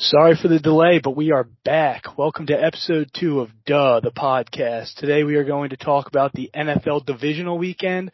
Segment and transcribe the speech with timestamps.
[0.00, 2.16] Sorry for the delay, but we are back.
[2.16, 4.94] Welcome to episode two of Duh, the podcast.
[4.94, 8.12] Today we are going to talk about the NFL divisional weekend,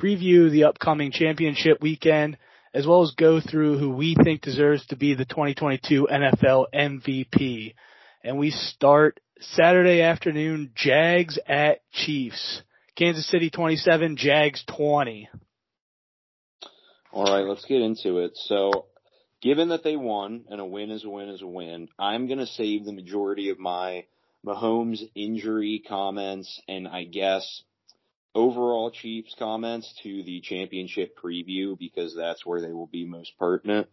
[0.00, 2.36] preview the upcoming championship weekend,
[2.72, 7.74] as well as go through who we think deserves to be the 2022 NFL MVP.
[8.22, 12.62] And we start Saturday afternoon, Jags at Chiefs.
[12.94, 15.28] Kansas City 27, Jags 20.
[17.10, 18.36] All right, let's get into it.
[18.36, 18.86] So
[19.44, 22.38] given that they won and a win is a win is a win, I'm going
[22.38, 24.06] to save the majority of my
[24.44, 27.62] Mahomes injury comments and I guess
[28.34, 33.88] overall Chiefs comments to the championship preview because that's where they will be most pertinent.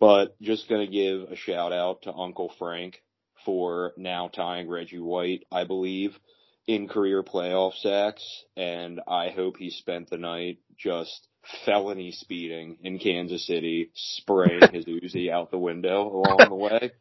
[0.00, 3.02] But just going to give a shout out to Uncle Frank
[3.44, 6.18] for now tying Reggie White, I believe,
[6.66, 8.44] in career playoff sacks.
[8.56, 11.28] And I hope he spent the night just
[11.64, 16.92] felony speeding in Kansas City, spraying his Uzi out the window along the way.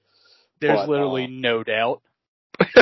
[0.59, 2.01] There's But, literally uh, no doubt.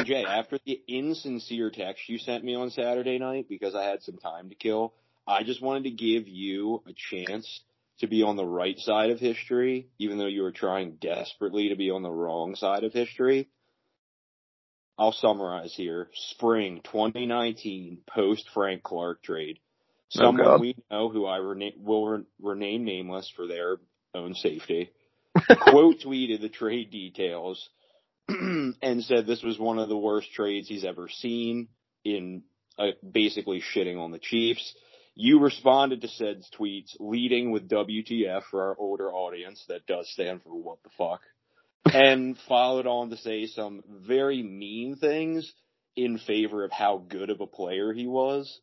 [0.03, 4.17] Jay, after the insincere text you sent me on Saturday night because I had some
[4.17, 4.93] time to kill,
[5.25, 7.61] I just wanted to give you a chance
[7.99, 11.75] to be on the right side of history, even though you were trying desperately to
[11.75, 13.47] be on the wrong side of history.
[14.97, 16.09] I'll summarize here.
[16.13, 19.59] Spring 2019 post Frank Clark trade.
[20.15, 23.77] Oh, Someone we know who I rena- will re- remain nameless for their
[24.13, 24.91] own safety
[25.61, 27.69] quote tweeted the trade details
[28.27, 31.69] and said this was one of the worst trades he's ever seen
[32.03, 32.43] in
[32.77, 34.73] uh, basically shitting on the Chiefs.
[35.15, 40.41] You responded to said tweets leading with WTF for our older audience that does stand
[40.43, 41.21] for what the fuck
[41.85, 45.51] and followed on to say some very mean things
[45.95, 48.59] in favor of how good of a player he was.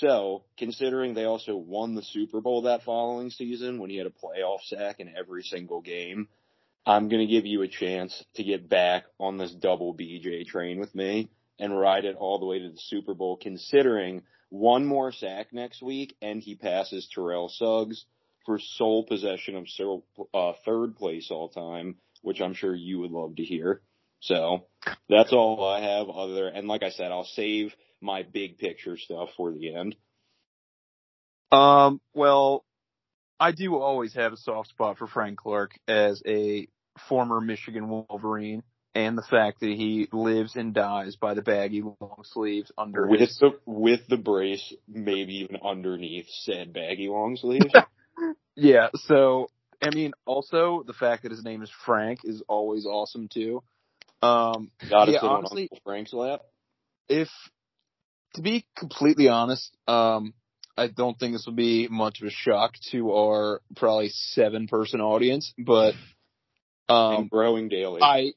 [0.00, 4.10] So, considering they also won the Super Bowl that following season when he had a
[4.10, 6.28] playoff sack in every single game,
[6.84, 10.78] I'm going to give you a chance to get back on this double BJ train
[10.78, 15.12] with me and ride it all the way to the Super Bowl, considering one more
[15.12, 18.04] sack next week and he passes Terrell Suggs
[18.44, 20.02] for sole possession of
[20.34, 23.80] uh, third place all time, which I'm sure you would love to hear.
[24.20, 24.66] So
[25.08, 29.30] that's all I have other, and like I said, I'll save my big picture stuff
[29.36, 29.96] for the end.
[31.52, 32.64] Um, well,
[33.38, 36.68] I do always have a soft spot for Frank Clark as a
[37.08, 38.62] former Michigan Wolverine
[38.94, 43.20] and the fact that he lives and dies by the baggy long sleeves under With
[43.20, 47.72] his the, with the brace, maybe even underneath said baggy long sleeves.
[48.58, 49.48] Yeah, so
[49.82, 53.62] I mean also the fact that his name is Frank is always awesome too.
[54.22, 56.40] Um Gotta Yeah, sit honestly- Frank's lap.
[57.10, 57.28] if
[58.34, 60.34] to be completely honest, um
[60.78, 65.00] I don't think this will be much of a shock to our probably seven person
[65.00, 65.94] audience, but
[66.88, 68.00] um and growing daily.
[68.02, 68.32] I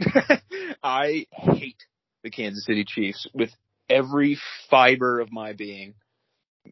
[0.82, 1.82] I hate
[2.22, 3.50] the Kansas City Chiefs with
[3.88, 4.38] every
[4.70, 5.94] fiber of my being,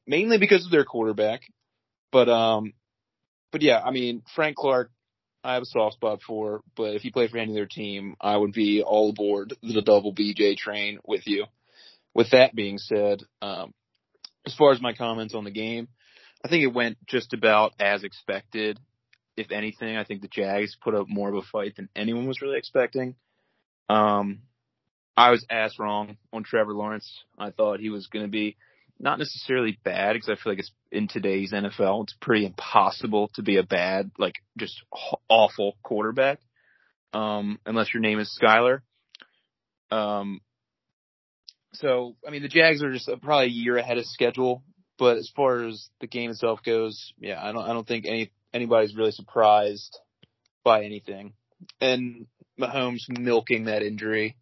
[0.06, 1.42] mainly because of their quarterback.
[2.12, 2.72] But um,
[3.52, 4.90] but yeah, I mean Frank Clark,
[5.42, 6.62] I have a soft spot for.
[6.76, 10.14] But if he played for any other team, I would be all aboard the double
[10.14, 11.46] BJ train with you.
[12.16, 13.74] With that being said, um,
[14.46, 15.88] as far as my comments on the game,
[16.42, 18.78] I think it went just about as expected
[19.36, 22.40] if anything, I think the Jags put up more of a fight than anyone was
[22.40, 23.16] really expecting.
[23.90, 24.40] Um,
[25.14, 27.22] I was ass wrong on Trevor Lawrence.
[27.38, 28.56] I thought he was going to be
[28.98, 33.42] not necessarily bad because I feel like it's in today's NFL, it's pretty impossible to
[33.42, 34.82] be a bad, like just
[35.28, 36.40] awful quarterback.
[37.12, 38.80] Um, unless your name is Skyler.
[39.90, 40.40] Um,
[41.78, 44.62] so, I mean, the Jags are just uh, probably a year ahead of schedule,
[44.98, 48.30] but as far as the game itself goes, yeah, I don't, I don't think any,
[48.52, 49.98] anybody's really surprised
[50.64, 51.34] by anything.
[51.80, 52.26] And
[52.58, 54.36] Mahomes milking that injury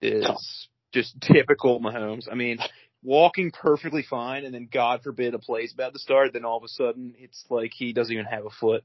[0.00, 2.30] is just typical Mahomes.
[2.30, 2.58] I mean,
[3.02, 6.64] walking perfectly fine and then God forbid a play's about to start, then all of
[6.64, 8.82] a sudden it's like he doesn't even have a foot.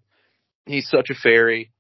[0.65, 1.71] He's such a fairy,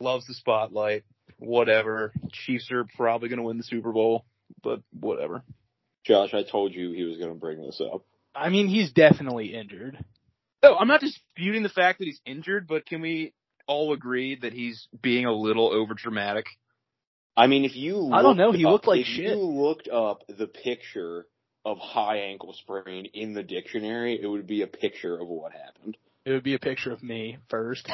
[0.00, 1.02] loves the spotlight,
[1.38, 2.12] whatever.
[2.32, 4.24] Chiefs are probably going to win the Super Bowl,
[4.62, 5.42] but whatever.
[6.04, 8.02] Josh, I told you he was going to bring this up.
[8.34, 10.02] I mean, he's definitely injured.
[10.62, 13.34] No, I'm not disputing the fact that he's injured, but can we
[13.66, 16.46] all agree that he's being a little over dramatic?
[17.36, 19.24] I mean, if you I don't know, he up- looked like if shit.
[19.26, 21.26] you looked up the picture
[21.64, 25.96] of high ankle sprain in the dictionary, it would be a picture of what happened
[26.24, 27.88] It would be a picture of me first.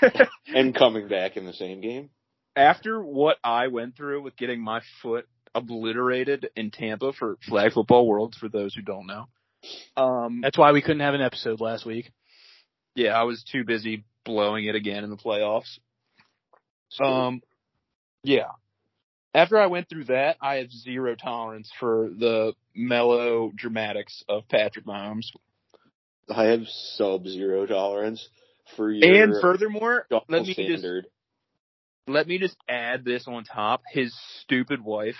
[0.46, 2.10] and coming back in the same game.
[2.56, 8.06] After what I went through with getting my foot obliterated in Tampa for Flag Football
[8.06, 9.26] Worlds, for those who don't know,
[9.96, 12.10] um, That's why we couldn't have an episode last week.
[12.94, 15.78] yeah, I was too busy blowing it again in the playoffs.
[17.02, 17.42] Um,
[18.22, 18.50] yeah.
[19.34, 24.84] After I went through that, I have zero tolerance for the mellow dramatics of Patrick
[24.84, 25.26] Mahomes.
[26.28, 28.28] I have sub zero tolerance
[28.76, 30.86] for your And furthermore, let me just
[32.06, 33.82] let me just add this on top.
[33.90, 35.16] His stupid wife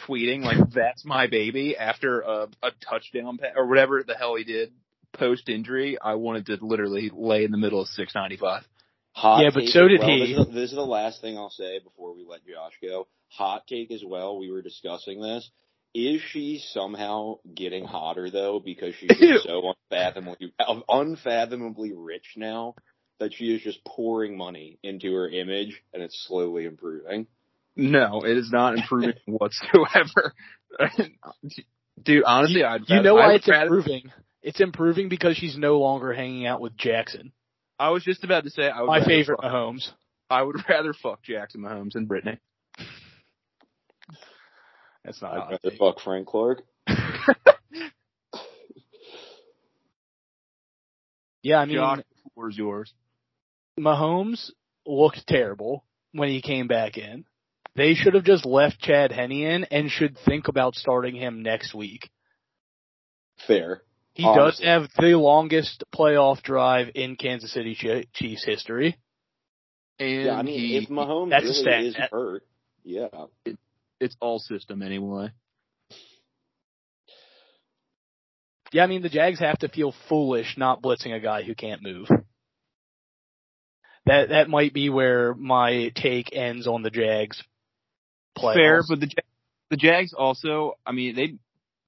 [0.00, 4.44] tweeting like that's my baby after a, a touchdown pa- or whatever the hell he
[4.44, 4.72] did
[5.12, 5.98] post injury.
[6.00, 8.64] I wanted to literally lay in the middle of 695.
[9.12, 10.08] Hot Yeah, but so did well.
[10.08, 10.20] he.
[10.20, 13.06] This is, the, this is the last thing I'll say before we let Josh go.
[13.28, 14.38] Hot take as well.
[14.38, 15.48] We were discussing this.
[15.94, 19.10] Is she somehow getting hotter though because she's
[19.44, 20.52] so unfathomably
[20.88, 22.74] unfathomably rich now
[23.20, 27.28] that she is just pouring money into her image and it's slowly improving?
[27.76, 30.32] No, it is not improving whatsoever.
[32.02, 34.12] Dude, honestly, I'd You rather- know I why would it's rather- improving?
[34.42, 37.32] It's improving because she's no longer hanging out with Jackson,
[37.78, 39.90] I was just about to say I would my favorite Fuck, Mahomes.
[40.28, 42.38] I would rather fuck Jackson Mahomes than Brittany.
[45.04, 45.32] That's not.
[45.32, 46.62] a I'd hot rather fuck Frank Clark.
[51.42, 52.92] Yeah, I mean, Josh, the floor is yours.
[53.78, 54.50] Mahomes
[54.86, 57.24] looked terrible when he came back in.
[57.76, 61.74] They should have just left Chad Henne in and should think about starting him next
[61.74, 62.08] week.
[63.46, 63.82] Fair.
[64.14, 64.64] He Honestly.
[64.64, 67.74] does have the longest playoff drive in Kansas City
[68.12, 68.96] Chiefs history.
[69.98, 72.04] And Yeah, I mean, he, if Mahomes that's a really stat.
[72.04, 72.42] is hurt,
[72.84, 73.08] yeah.
[74.00, 75.30] it's all system anyway.
[78.72, 81.82] Yeah, I mean the Jags have to feel foolish not blitzing a guy who can't
[81.82, 82.08] move.
[84.06, 87.42] That that might be where my take ends on the Jags.
[88.36, 88.54] Playoffs.
[88.54, 89.08] Fair, but the
[89.70, 91.34] the Jags also, I mean, they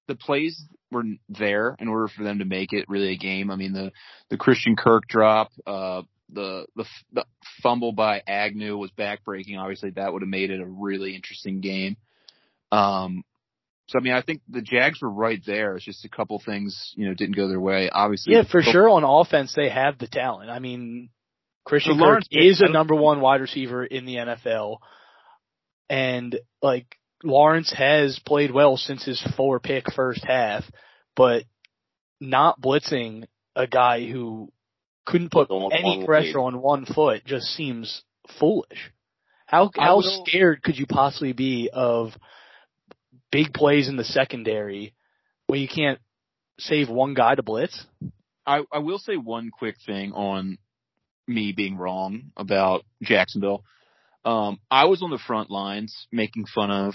[0.08, 3.50] the plays were there in order for them to make it really a game.
[3.50, 3.92] I mean, the
[4.30, 6.02] the Christian Kirk drop, uh,
[6.32, 7.24] the the the
[7.62, 9.58] fumble by Agnew was backbreaking.
[9.58, 11.96] Obviously, that would have made it a really interesting game.
[12.72, 13.24] Um,
[13.88, 15.76] so I mean, I think the Jags were right there.
[15.76, 17.88] It's just a couple things, you know, didn't go their way.
[17.88, 20.50] Obviously, yeah, for sure on offense they have the talent.
[20.50, 21.10] I mean,
[21.64, 24.78] Christian Kirk Lawrence- is a number one wide receiver in the NFL,
[25.88, 30.64] and like Lawrence has played well since his four pick first half,
[31.14, 31.44] but
[32.20, 33.24] not blitzing
[33.54, 34.52] a guy who
[35.04, 36.54] couldn't put On any one pressure leg.
[36.54, 38.02] on one foot just seems
[38.38, 38.92] foolish.
[39.46, 42.10] How how scared could you possibly be of
[43.30, 44.94] big plays in the secondary
[45.46, 46.00] when you can't
[46.58, 47.86] save one guy to blitz?
[48.44, 50.58] I, I will say one quick thing on
[51.26, 53.64] me being wrong about Jacksonville.
[54.26, 56.94] Um, I was on the front lines making fun of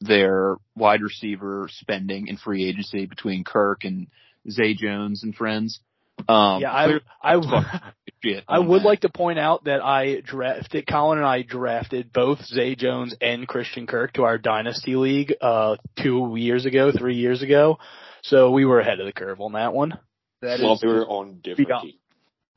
[0.00, 4.06] their wide receiver spending in free agency between Kirk and
[4.48, 5.80] Zay Jones and friends.
[6.28, 7.32] Um, yeah, I clearly I
[8.48, 8.86] I would that.
[8.86, 13.46] like to point out that I drafted Colin and I drafted both Zay Jones and
[13.46, 17.78] Christian Kirk to our dynasty league uh two years ago, three years ago.
[18.22, 19.98] So we were ahead of the curve on that one.
[20.42, 21.98] that well, is, they were on different beyond- teams.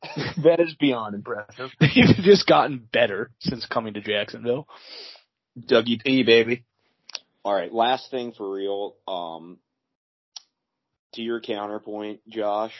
[0.44, 1.70] that is beyond impressive.
[1.80, 4.66] They've just gotten better since coming to Jacksonville.
[5.58, 6.64] Dougie P, baby.
[7.44, 8.94] All right, last thing for real.
[9.06, 9.58] Um,
[11.14, 12.74] to your counterpoint, Josh.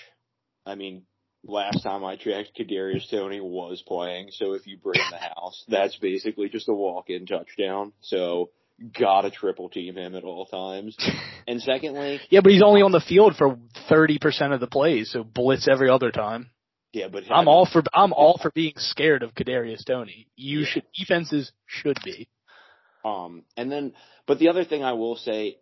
[0.64, 1.02] I mean,
[1.44, 4.28] last time I checked, Kadarius Toney was playing.
[4.32, 7.92] So if you bring the house, that's basically just a walk-in touchdown.
[8.00, 8.50] So
[8.98, 10.96] gotta triple team him at all times.
[11.44, 15.10] And secondly, Yeah, but he's only on the field for thirty percent of the plays,
[15.10, 16.50] so blitz every other time.
[16.92, 20.28] Yeah, but I'm all for I'm all for being scared of Kadarius Toney.
[20.36, 22.28] You should defenses should be.
[23.04, 23.94] Um, and then,
[24.26, 25.58] but the other thing I will say,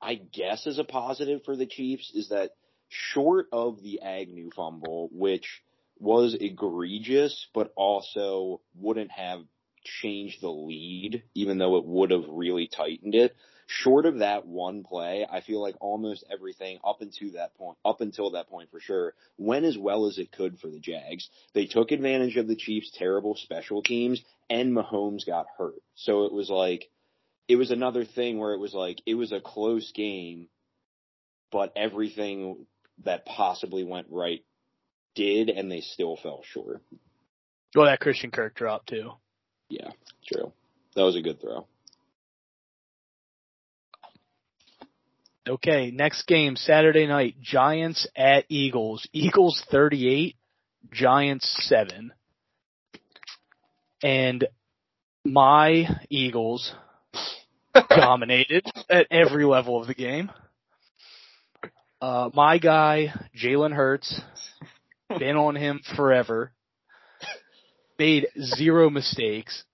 [0.00, 2.52] I guess is a positive for the Chiefs is that
[2.88, 5.62] short of the Agnew fumble, which
[5.98, 9.40] was egregious, but also wouldn't have
[9.84, 13.34] changed the lead, even though it would have really tightened it.
[13.70, 18.00] Short of that one play, I feel like almost everything up until that point, up
[18.00, 21.28] until that point for sure, went as well as it could for the Jags.
[21.52, 25.74] They took advantage of the Chiefs' terrible special teams and Mahomes got hurt.
[25.96, 26.88] So it was like,
[27.46, 30.48] it was another thing where it was like, it was a close game,
[31.52, 32.64] but everything
[33.04, 34.42] that possibly went right
[35.14, 36.80] did, and they still fell short.
[37.74, 39.12] Well, that Christian Kirk drop too.
[39.68, 39.90] Yeah,
[40.26, 40.54] true.
[40.94, 41.66] That was a good throw.
[45.48, 49.06] Okay, next game Saturday night: Giants at Eagles.
[49.12, 50.36] Eagles thirty-eight,
[50.92, 52.12] Giants seven.
[54.02, 54.46] And
[55.24, 56.74] my Eagles
[57.88, 60.30] dominated at every level of the game.
[62.00, 64.20] Uh, my guy, Jalen Hurts,
[65.18, 66.52] been on him forever.
[67.98, 69.64] Made zero mistakes.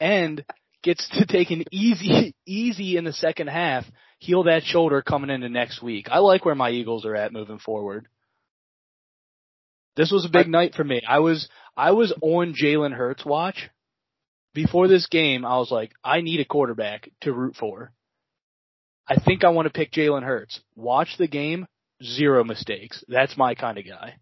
[0.00, 0.44] and
[0.82, 3.84] gets to take an easy, easy in the second half,
[4.20, 6.08] heal that shoulder coming into next week.
[6.10, 8.06] I like where my Eagles are at moving forward.
[9.96, 11.02] This was a big night for me.
[11.06, 13.70] I was, I was on Jalen Hurts watch.
[14.52, 17.92] Before this game, I was like, I need a quarterback to root for.
[19.08, 20.60] I think I want to pick Jalen Hurts.
[20.76, 21.66] Watch the game,
[22.02, 23.02] zero mistakes.
[23.08, 24.16] That's my kind of guy.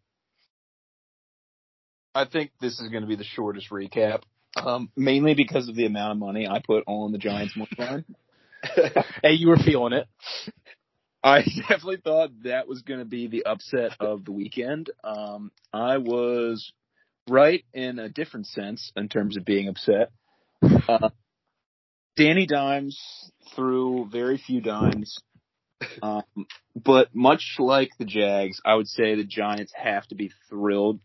[2.14, 4.23] I think this is going to be the shortest recap,
[4.57, 8.05] um, mainly because of the amount of money I put on the Giants money line.
[9.23, 10.07] hey, you were feeling it.
[11.23, 14.91] I definitely thought that was going to be the upset of the weekend.
[15.03, 16.73] Um, I was
[17.29, 20.11] right in a different sense in terms of being upset.
[20.63, 21.11] Uh,
[22.17, 22.99] Danny Dimes
[23.55, 25.19] threw very few dimes.
[26.03, 26.25] Um,
[26.75, 31.01] but much like the Jags, I would say the Giants have to be thrilled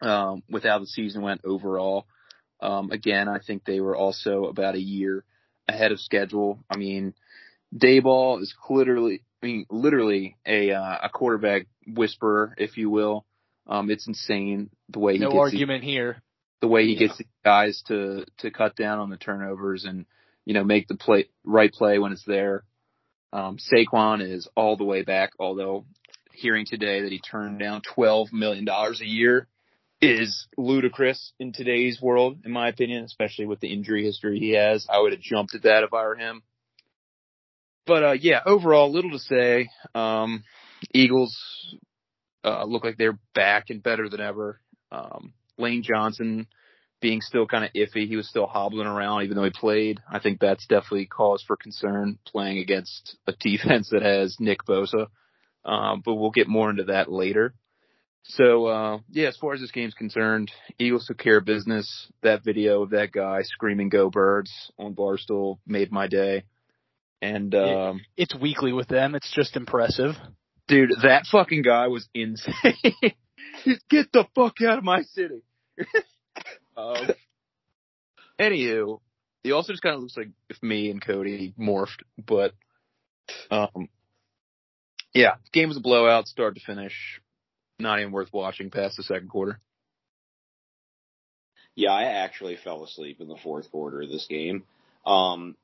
[0.00, 2.06] um, with how the season went overall.
[2.60, 5.24] Um, again, I think they were also about a year
[5.72, 6.64] ahead of schedule.
[6.70, 7.14] I mean,
[7.74, 13.24] Daboll is literally, I mean, literally a uh, a quarterback whisperer, if you will.
[13.66, 16.22] Um, it's insane the way he no gets argument the, here.
[16.60, 17.06] The way he yeah.
[17.06, 20.06] gets the guys to to cut down on the turnovers and
[20.44, 22.64] you know make the play right play when it's there.
[23.32, 25.86] Um, Saquon is all the way back, although
[26.32, 29.48] hearing today that he turned down twelve million dollars a year
[30.02, 34.86] is ludicrous in today's world, in my opinion, especially with the injury history he has.
[34.90, 36.42] I would have jumped at that if I were him.
[37.86, 39.70] But uh, yeah, overall, little to say.
[39.94, 40.42] Um,
[40.92, 41.38] Eagles
[42.44, 44.60] uh, look like they're back and better than ever.
[44.90, 46.48] Um, Lane Johnson
[47.00, 48.08] being still kind of iffy.
[48.08, 50.00] He was still hobbling around even though he played.
[50.10, 55.06] I think that's definitely cause for concern playing against a defense that has Nick Bosa.
[55.64, 57.54] Um, but we'll get more into that later.
[58.24, 62.08] So, uh, yeah, as far as this game's concerned, Eagles took care of business.
[62.22, 66.44] That video of that guy screaming "Go Birds" on Barstool made my day.
[67.20, 69.14] And um, it's weekly with them.
[69.14, 70.14] It's just impressive.
[70.66, 72.54] Dude, that fucking guy was insane.
[73.90, 75.42] Get the fuck out of my city.
[76.76, 77.10] um,
[78.38, 79.00] anywho,
[79.42, 82.54] he also just kind of looks like if me and Cody morphed, but
[83.50, 83.88] um,
[85.12, 87.20] yeah, game was a blowout, start to finish.
[87.82, 89.60] Not even worth watching past the second quarter.
[91.74, 94.64] Yeah, I actually fell asleep in the fourth quarter of this game.
[95.04, 95.56] Um,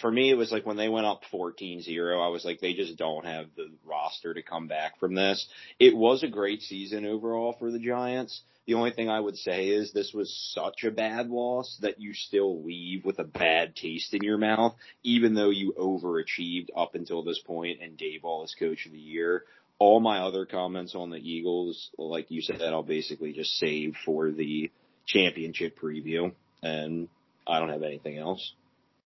[0.00, 1.86] for me, it was like when they went up 14-0,
[2.20, 5.46] I was like, they just don't have the roster to come back from this.
[5.78, 8.42] It was a great season overall for the Giants.
[8.66, 12.14] The only thing I would say is this was such a bad loss that you
[12.14, 17.22] still leave with a bad taste in your mouth, even though you overachieved up until
[17.22, 19.44] this point and Daboll is coach of the year.
[19.80, 24.30] All my other comments on the Eagles, like you said, I'll basically just save for
[24.30, 24.70] the
[25.06, 26.32] championship preview
[26.62, 27.08] and
[27.46, 28.52] I don't have anything else.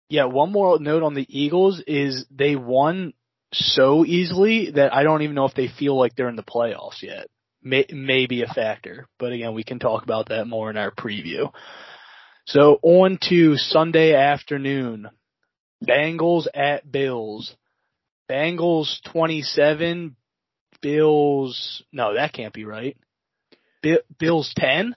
[0.09, 3.13] Yeah, one more note on the Eagles is they won
[3.53, 7.03] so easily that I don't even know if they feel like they're in the playoffs
[7.03, 7.29] yet.
[7.63, 10.91] May, may be a factor, but again, we can talk about that more in our
[10.91, 11.53] preview.
[12.47, 15.09] So on to Sunday afternoon.
[15.83, 17.55] Bengals at Bills.
[18.31, 20.17] Bengals 27,
[20.85, 22.95] Bills, no, that can't be right.
[24.19, 24.95] Bills 10?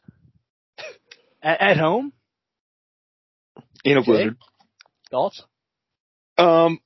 [1.42, 2.12] At, at home?
[3.86, 4.12] In a okay.
[4.12, 4.38] blizzard.
[5.10, 5.44] Thoughts?
[6.38, 6.82] Um,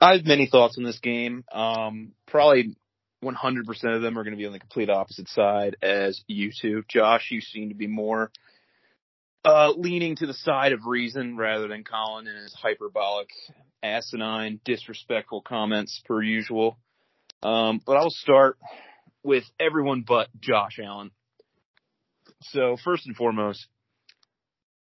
[0.00, 1.44] I have many thoughts on this game.
[1.52, 2.74] Um, probably
[3.22, 6.82] 100% of them are going to be on the complete opposite side as you two.
[6.88, 8.32] Josh, you seem to be more
[9.44, 13.28] uh, leaning to the side of reason rather than Colin and his hyperbolic,
[13.84, 16.76] asinine, disrespectful comments per usual.
[17.42, 18.58] Um, but I'll start
[19.22, 21.10] with everyone but Josh Allen.
[22.42, 23.66] So first and foremost,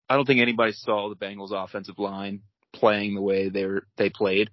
[0.09, 2.41] I don't think anybody saw the Bengals offensive line
[2.73, 4.51] playing the way they were, they played.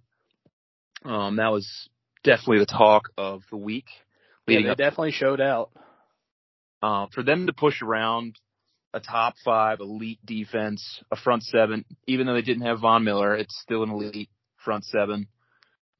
[1.04, 1.90] Um, that was
[2.24, 3.86] definitely the talk of the week.
[4.48, 5.72] Yeah, they definitely showed out.
[6.82, 8.36] Uh, for them to push around
[8.94, 13.36] a top five elite defense, a front seven, even though they didn't have Von Miller,
[13.36, 14.30] it's still an elite
[14.64, 15.28] front seven.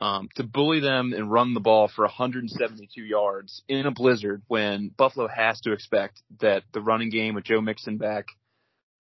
[0.02, 4.92] Um, to bully them and run the ball for 172 yards in a blizzard when
[4.96, 8.26] Buffalo has to expect that the running game with Joe Mixon back,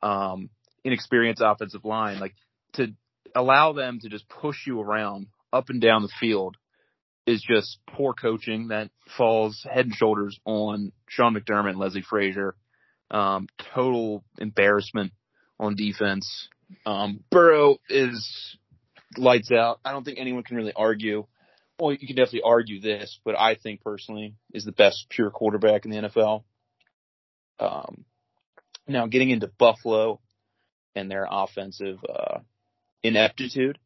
[0.02, 0.50] um,
[0.86, 2.34] inexperienced offensive line, like
[2.74, 2.94] to
[3.36, 6.56] allow them to just push you around up and down the field
[7.26, 12.56] is just poor coaching that falls head and shoulders on Sean McDermott and Leslie Frazier.
[13.10, 15.12] Um, total embarrassment
[15.60, 16.50] on defense.
[16.86, 18.58] Um, Burrow is
[19.18, 19.80] lights out.
[19.84, 21.26] I don't think anyone can really argue.
[21.80, 25.86] Well, you can definitely argue this, but I think personally is the best pure quarterback
[25.86, 26.44] in the NFL.
[27.60, 28.06] Um,
[28.88, 30.20] now getting into Buffalo,
[30.96, 32.40] and their offensive uh,
[33.04, 33.78] ineptitude.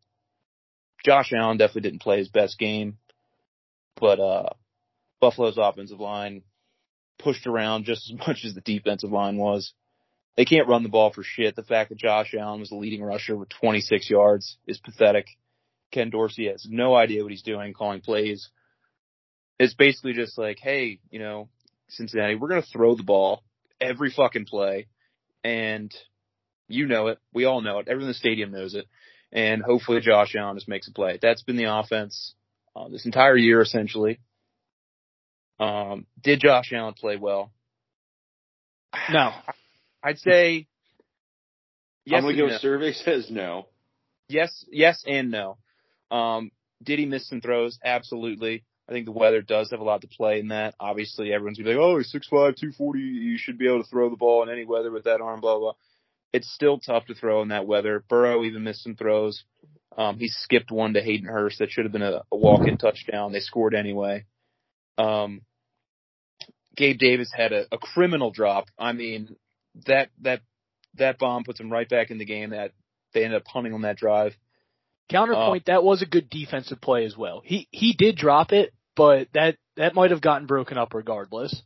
[1.04, 2.98] Josh Allen definitely didn't play his best game,
[4.00, 4.50] but uh,
[5.20, 6.44] Buffalo's offensive line
[7.18, 9.74] pushed around just as much as the defensive line was.
[10.38, 11.56] They can't run the ball for shit.
[11.56, 15.28] The fact that Josh Allen was the leading rusher with 26 yards is pathetic.
[15.92, 18.50] Ken Dorsey has no idea what he's doing calling plays.
[19.60, 21.50] It's basically just like, hey, you know,
[21.90, 23.44] Cincinnati, we're going to throw the ball
[23.82, 24.88] every fucking play.
[25.44, 25.94] And
[26.68, 27.20] you know it.
[27.34, 27.88] We all know it.
[27.88, 28.86] Everyone in the stadium knows it.
[29.32, 31.20] And hopefully Josh Allen just makes a play.
[31.22, 32.34] That's been the offense
[32.76, 34.20] uh, this entire year, essentially.
[35.60, 37.52] Um, did Josh Allen play well?
[39.12, 39.32] No.
[40.04, 40.68] I'd say
[42.06, 42.18] yes.
[42.18, 42.48] I'm gonna go.
[42.48, 42.58] No.
[42.58, 43.68] Survey says no.
[44.28, 45.58] Yes, yes, and no.
[46.12, 46.52] Um,
[46.84, 47.80] did he miss some throws?
[47.84, 48.64] Absolutely.
[48.88, 50.74] I think the weather does have a lot to play in that.
[50.80, 53.00] Obviously, everyone's gonna be like, "Oh, he's six five, two forty.
[53.00, 55.60] You should be able to throw the ball in any weather with that arm." Blah
[55.60, 55.74] blah.
[56.34, 58.04] It's still tough to throw in that weather.
[58.08, 59.44] Burrow even missed some throws.
[59.98, 63.32] Um, he skipped one to Hayden Hurst that should have been a, a walk-in touchdown.
[63.32, 64.26] They scored anyway.
[64.98, 65.42] Um,
[66.76, 68.68] Gabe Davis had a, a criminal drop.
[68.78, 69.36] I mean,
[69.86, 70.42] that that
[70.96, 72.52] that bomb puts him right back in the game.
[72.52, 72.72] That
[73.14, 74.36] they ended up punting on that drive.
[75.10, 77.42] Counterpoint, uh, that was a good defensive play as well.
[77.44, 81.62] He he did drop it, but that that might have gotten broken up regardless.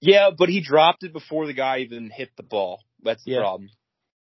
[0.00, 2.80] Yeah, but he dropped it before the guy even hit the ball.
[3.02, 3.40] That's the yeah.
[3.40, 3.70] problem.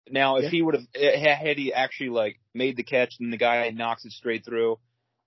[0.08, 0.50] Now, if yeah.
[0.50, 4.12] he would have had he actually like made the catch and the guy knocks it
[4.12, 4.78] straight through,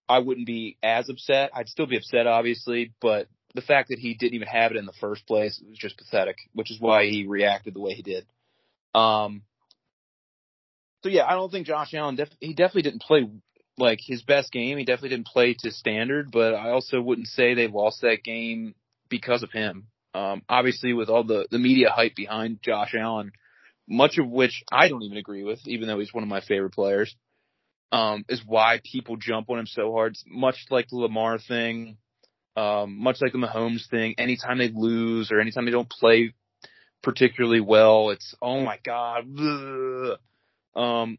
[0.07, 1.51] I wouldn't be as upset.
[1.53, 4.85] I'd still be upset, obviously, but the fact that he didn't even have it in
[4.85, 8.25] the first place was just pathetic, which is why he reacted the way he did.
[8.93, 9.43] Um,
[11.03, 13.27] so yeah, I don't think Josh Allen def- he definitely didn't play
[13.77, 14.77] like his best game.
[14.77, 18.75] He definitely didn't play to standard, but I also wouldn't say they lost that game
[19.09, 19.87] because of him.
[20.13, 23.31] Um, obviously with all the, the media hype behind Josh Allen,
[23.87, 26.73] much of which I don't even agree with, even though he's one of my favorite
[26.73, 27.15] players,
[27.91, 30.13] um, is why people jump on him so hard.
[30.13, 31.97] It's much like the Lamar thing,
[32.59, 34.15] um, much like the Mahomes thing.
[34.17, 36.33] Anytime they lose or anytime they don't play
[37.01, 39.23] particularly well, it's, oh my God.
[40.75, 41.17] Um,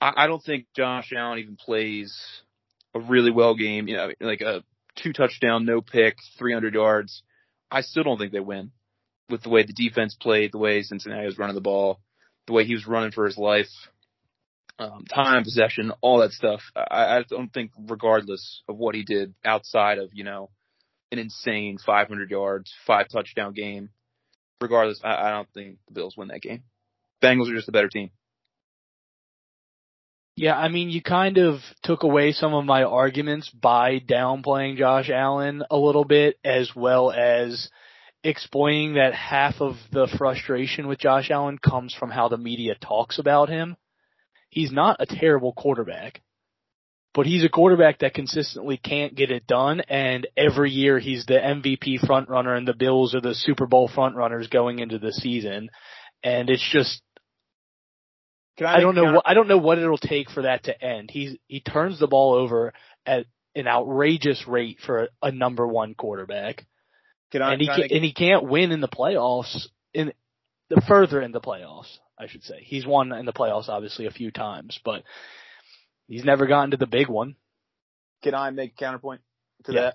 [0.00, 2.16] I, I don't think Josh Allen even plays
[2.94, 4.62] a really well game, you know, like a
[4.94, 7.22] two touchdown, no pick, 300 yards.
[7.70, 8.70] I still don't think they win
[9.28, 12.00] with the way the defense played, the way Cincinnati was running the ball,
[12.46, 13.68] the way he was running for his life,
[14.78, 16.60] um, time, possession, all that stuff.
[16.76, 20.50] I, I don't think, regardless of what he did outside of, you know,
[21.12, 23.90] an insane 500 yards, five touchdown game,
[24.60, 26.62] regardless, I, I don't think the Bills win that game.
[27.22, 28.10] Bengals are just a better team.
[30.36, 35.10] Yeah, I mean, you kind of took away some of my arguments by downplaying Josh
[35.10, 37.68] Allen a little bit, as well as
[38.24, 43.18] explaining that half of the frustration with Josh Allen comes from how the media talks
[43.18, 43.76] about him.
[44.48, 46.22] He's not a terrible quarterback,
[47.14, 51.34] but he's a quarterback that consistently can't get it done, and every year he's the
[51.34, 55.70] MVP frontrunner, and the Bills are the Super Bowl frontrunners going into the season,
[56.22, 57.02] and it's just
[58.60, 61.10] I, I, don't know what I don't know what it'll take for that to end.
[61.10, 62.72] He's he turns the ball over
[63.06, 66.64] at an outrageous rate for a, a number one quarterback.
[67.34, 70.12] I, and he can, and he can't win in the playoffs in
[70.68, 72.60] the further in the playoffs, I should say.
[72.62, 75.02] He's won in the playoffs obviously a few times, but
[76.10, 77.36] he's never gotten to the big one.
[78.22, 79.22] Can I make a counterpoint
[79.64, 79.80] to yeah.
[79.80, 79.94] that?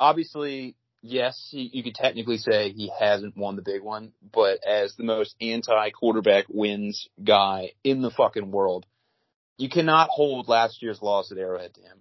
[0.00, 4.96] Obviously, yes, he, you could technically say he hasn't won the big one, but as
[4.96, 8.86] the most anti quarterback wins guy in the fucking world,
[9.56, 12.00] you cannot hold last year's loss at Arrowhead to him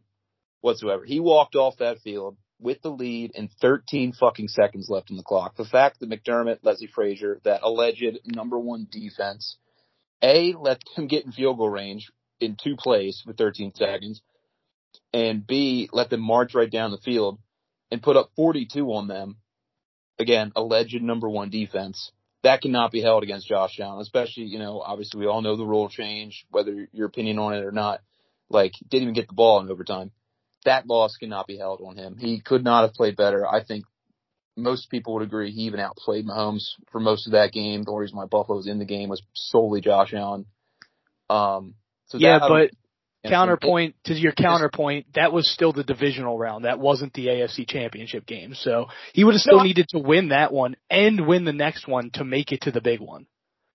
[0.62, 1.06] whatsoever.
[1.06, 5.24] He walked off that field with the lead and 13 fucking seconds left in the
[5.24, 5.58] clock.
[5.58, 9.58] The fact that McDermott, Leslie Frazier, that alleged number one defense,
[10.24, 12.10] A, let them get in field goal range
[12.44, 14.22] in two plays with 13 seconds,
[15.12, 17.40] and B, let them march right down the field
[17.92, 19.38] and put up 42 on them,
[20.20, 22.12] again, alleged number one defense,
[22.44, 25.66] that cannot be held against Josh Allen, especially, you know, obviously we all know the
[25.66, 28.02] rule change, whether your opinion on it or not.
[28.50, 30.12] Like, didn't even get the ball in overtime.
[30.66, 32.18] That loss cannot be held on him.
[32.18, 33.48] He could not have played better.
[33.48, 33.86] I think
[34.56, 37.84] most people would agree he even outplayed Mahomes for most of that game.
[37.84, 40.46] The only reason why Buffalo was in the game was solely Josh Allen.
[41.30, 41.76] Um,
[42.14, 42.70] so yeah, but
[43.26, 46.66] counterpoint to your counterpoint, that was still the divisional round.
[46.66, 48.54] That wasn't the AFC championship game.
[48.54, 51.88] So he would have still no, needed to win that one and win the next
[51.88, 53.26] one to make it to the big one.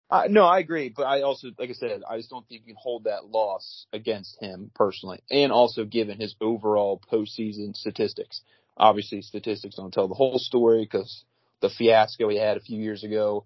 [0.08, 2.74] Uh, no, I agree, but I also, like I said, I just don't think you
[2.74, 8.40] can hold that loss against him personally, and also given his overall postseason statistics.
[8.76, 11.24] Obviously, statistics don't tell the whole story because
[11.60, 13.44] the fiasco he had a few years ago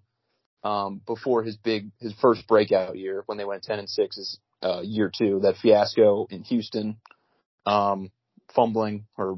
[0.63, 4.39] um, before his big his first breakout year when they went ten and six is
[4.63, 6.97] uh, year two that fiasco in Houston,
[7.65, 8.11] um,
[8.55, 9.37] fumbling or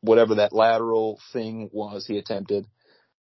[0.00, 2.66] whatever that lateral thing was he attempted.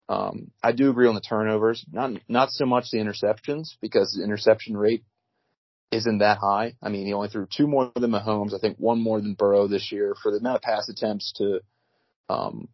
[0.08, 4.24] Um, I do agree on the turnovers, not not so much the interceptions because the
[4.24, 5.04] interception rate
[5.90, 6.74] isn't that high.
[6.82, 8.54] I mean, he only threw two more than Mahomes.
[8.54, 11.60] I think one more than Burrow this year for the amount of pass attempts to
[12.28, 12.68] um,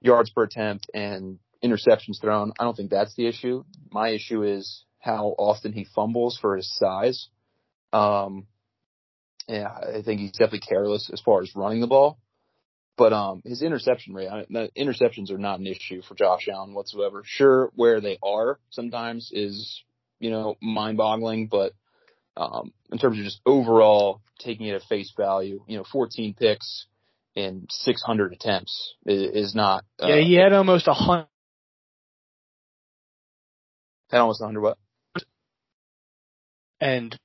[0.00, 2.52] yards per attempt and interceptions thrown.
[2.58, 3.64] I don't think that's the issue.
[3.90, 7.28] My issue is how often he fumbles for his size.
[7.92, 8.46] Um,
[9.48, 12.18] yeah, I think he's definitely careless as far as running the ball.
[12.96, 16.74] But um, his interception rate, I, the interceptions are not an issue for Josh Allen
[16.74, 17.22] whatsoever.
[17.24, 19.82] Sure, where they are sometimes is
[20.18, 21.72] you know mind-boggling, but
[22.36, 26.86] um, in terms of just overall taking it at face value, you know, 14 picks
[27.34, 29.84] in 600 attempts is, is not.
[30.02, 31.26] Uh, yeah, he had almost a hundred.
[34.10, 34.78] Had almost 100 what?
[36.80, 37.18] And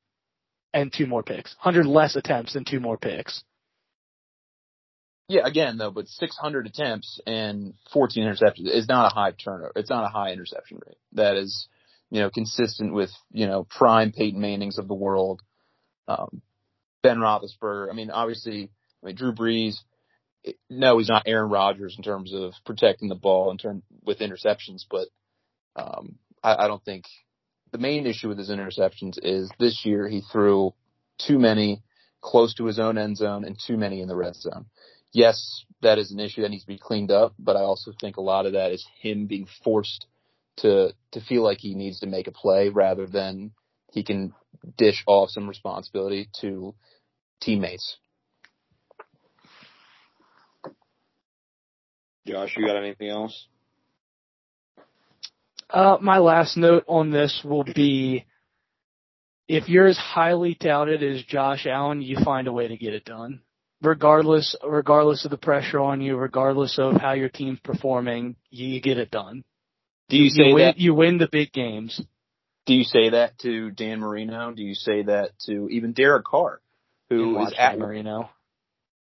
[0.74, 1.56] and two more picks.
[1.62, 3.44] 100 less attempts and two more picks.
[5.28, 9.72] Yeah, again though, but 600 attempts and 14 interceptions is not a high turnover.
[9.78, 10.98] It's not a high interception rate.
[11.14, 11.70] That is,
[12.10, 15.42] you know, consistent with you know prime Peyton Manning's of the world,
[16.10, 16.42] um,
[17.02, 17.90] Ben Roethlisberger.
[17.90, 19.76] I mean, obviously, I mean Drew Brees.
[20.70, 24.84] No, he's not Aaron Rodgers in terms of protecting the ball in term with interceptions,
[24.90, 25.08] but
[25.78, 27.06] um, I, I don't think
[27.72, 30.74] the main issue with his interceptions is this year he threw
[31.18, 31.82] too many
[32.22, 34.66] close to his own end zone and too many in the red zone.
[35.14, 38.18] Yes, that is an issue that needs to be cleaned up, but I also think
[38.18, 40.06] a lot of that is him being forced
[40.58, 43.52] to to feel like he needs to make a play rather than
[43.92, 44.34] he can
[44.78, 46.76] dish off some responsibility to
[47.42, 47.98] teammates.
[52.28, 53.48] Josh, you got anything else?
[55.72, 58.26] Uh, my last note on this will be
[59.48, 63.06] if you're as highly touted as Josh Allen, you find a way to get it
[63.06, 63.42] done.
[63.82, 68.98] Regardless, regardless of the pressure on you, regardless of how your team's performing, you get
[68.98, 69.44] it done.
[70.10, 72.02] Do you, you say win, that you win the big games?
[72.66, 74.52] Do you say that to Dan Marino?
[74.52, 76.62] Do you say that to even Derek Carr,
[77.10, 78.30] who is at Marino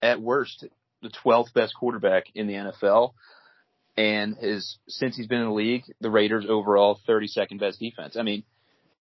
[0.01, 0.65] at worst
[1.01, 3.13] the 12th best quarterback in the NFL?
[3.97, 8.15] And his since he's been in the league, the Raiders overall 32nd best defense.
[8.17, 8.43] I mean,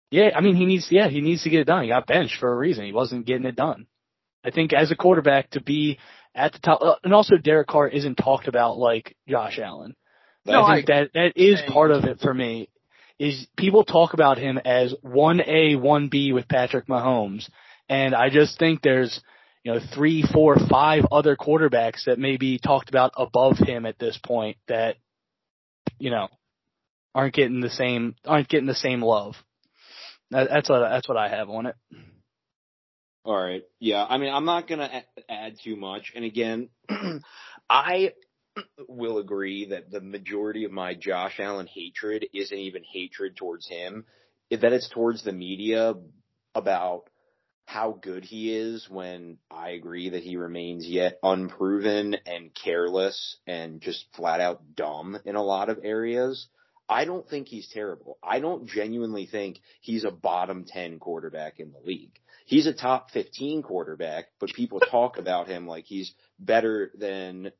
[0.09, 1.83] yeah, I mean he needs yeah he needs to get it done.
[1.83, 2.85] He got benched for a reason.
[2.85, 3.87] He wasn't getting it done.
[4.43, 5.97] I think as a quarterback to be
[6.35, 9.95] at the top, uh, and also Derek Carr isn't talked about like Josh Allen.
[10.45, 12.69] No, I think I, that that is part of it for me.
[13.17, 17.49] Is people talk about him as one A, one B with Patrick Mahomes,
[17.89, 19.21] and I just think there's
[19.65, 23.97] you know, three, four, five other quarterbacks that may be talked about above him at
[23.97, 24.95] this point that,
[25.97, 26.27] you know,
[27.15, 29.33] aren't getting the same, aren't getting the same love.
[30.29, 31.75] That, that's what, that's what I have on it.
[33.23, 33.63] All right.
[33.79, 34.05] Yeah.
[34.07, 36.13] I mean, I'm not going to add too much.
[36.15, 36.69] And again,
[37.69, 38.13] I
[38.87, 44.05] will agree that the majority of my Josh Allen hatred isn't even hatred towards him,
[44.51, 45.95] that it's towards the media
[46.53, 47.09] about
[47.65, 53.81] how good he is when I agree that he remains yet unproven and careless and
[53.81, 56.47] just flat out dumb in a lot of areas.
[56.87, 58.19] I don't think he's terrible.
[58.23, 62.19] I don't genuinely think he's a bottom 10 quarterback in the league.
[62.45, 67.51] He's a top 15 quarterback, but people talk about him like he's better than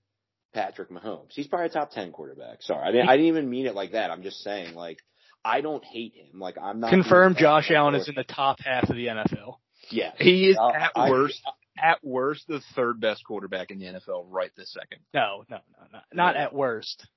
[0.53, 1.31] Patrick Mahomes.
[1.31, 2.61] He's probably a top 10 quarterback.
[2.61, 2.87] Sorry.
[2.87, 4.11] I didn't, I didn't even mean it like that.
[4.11, 4.99] I'm just saying like,
[5.43, 6.39] I don't hate him.
[6.39, 6.91] Like I'm not.
[6.91, 9.57] Confirm Josh Allen is in the top half of the NFL.
[9.89, 11.41] Yeah, he is at I, worst.
[11.45, 14.99] I, at worst, the third best quarterback in the NFL right this second.
[15.13, 15.99] No, no, no, no.
[16.13, 17.07] not at worst.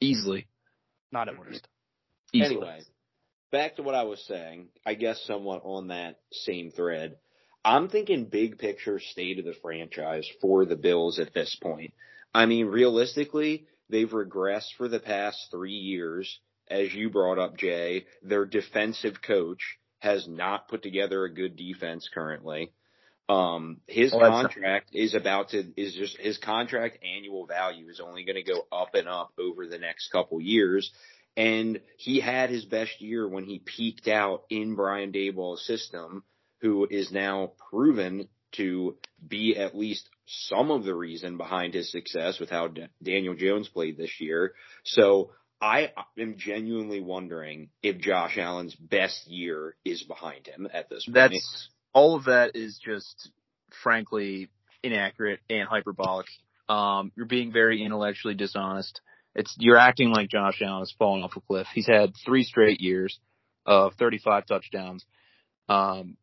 [0.00, 0.48] Easily.
[1.12, 1.66] Not at worst.
[2.32, 2.56] Easily.
[2.56, 2.80] Anyway,
[3.52, 4.68] back to what I was saying.
[4.84, 7.16] I guess somewhat on that same thread.
[7.64, 11.92] I'm thinking big picture state of the franchise for the Bills at this point.
[12.34, 16.40] I mean, realistically, they've regressed for the past three years.
[16.70, 22.08] As you brought up, Jay, their defensive coach has not put together a good defense
[22.12, 22.72] currently.
[23.28, 28.24] Um, his well, contract is about to, is just, his contract annual value is only
[28.24, 30.90] going to go up and up over the next couple years.
[31.36, 36.24] And he had his best year when he peaked out in Brian Daboll's system,
[36.62, 42.40] who is now proven to be at least some of the reason behind his success
[42.40, 44.54] with how D- Daniel Jones played this year.
[44.84, 45.30] So
[45.60, 51.14] I am genuinely wondering if Josh Allen's best year is behind him at this point.
[51.14, 53.30] That's all of that is just
[53.82, 54.50] frankly
[54.82, 56.26] inaccurate and hyperbolic.
[56.68, 59.00] Um, you're being very intellectually dishonest
[59.34, 61.66] It's you're acting like Josh Allen is falling off a cliff.
[61.72, 63.18] He's had three straight years
[63.66, 65.04] of 35 touchdowns.
[65.68, 66.16] Um,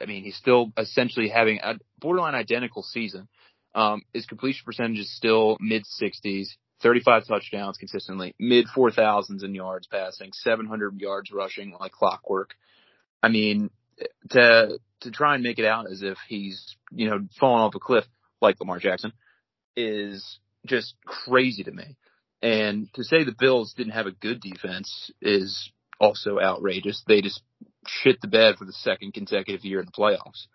[0.00, 3.28] I mean, he's still essentially having a borderline identical season.
[3.74, 6.48] Um, his completion percentage is still mid 60s,
[6.82, 12.54] 35 touchdowns consistently, mid 4,000s in yards passing, 700 yards rushing like clockwork.
[13.22, 13.70] I mean,
[14.30, 17.78] to to try and make it out as if he's you know falling off a
[17.78, 18.04] cliff
[18.40, 19.12] like Lamar Jackson
[19.76, 21.96] is just crazy to me.
[22.42, 27.02] And to say the Bills didn't have a good defense is also outrageous.
[27.06, 27.42] They just
[27.86, 30.46] shit the bed for the second consecutive year in the playoffs.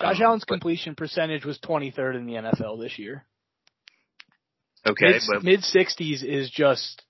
[0.00, 3.24] Josh Um, Allen's completion percentage was 23rd in the NFL this year.
[4.86, 7.02] Okay, Mid, but mid 60s is just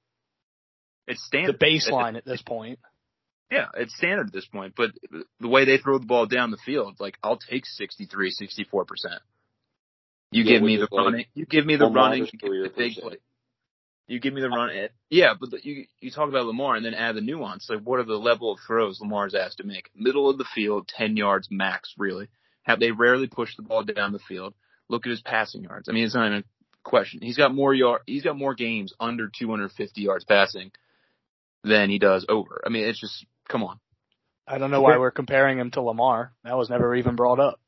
[1.06, 1.58] it's standard.
[1.58, 2.78] the baseline at this point.
[3.50, 4.74] Yeah, it's standard at this point.
[4.76, 4.90] But
[5.40, 9.20] the way they throw the ball down the field, like I'll take 63, 64 percent.
[10.30, 11.26] You Yeah, give me the like running.
[11.35, 12.26] You give me the running.
[12.32, 13.16] You give me the big play.
[14.08, 14.70] You give me the run.
[14.70, 17.68] eh, Yeah, but the, you you talk about Lamar and then add the nuance.
[17.70, 19.90] Like, what are the level of throws Lamar's asked to make?
[19.94, 21.94] Middle of the field, ten yards max.
[21.98, 22.28] Really,
[22.62, 24.54] have they rarely push the ball down the field?
[24.88, 25.88] Look at his passing yards.
[25.88, 26.44] I mean, it's not even a
[26.82, 27.20] question.
[27.22, 28.02] He's got more yard.
[28.06, 30.72] He's got more games under 250 yards passing
[31.64, 32.62] than he does over.
[32.66, 33.78] I mean, it's just come on.
[34.46, 36.32] I don't know why we're comparing him to Lamar.
[36.44, 37.60] That was never even brought up.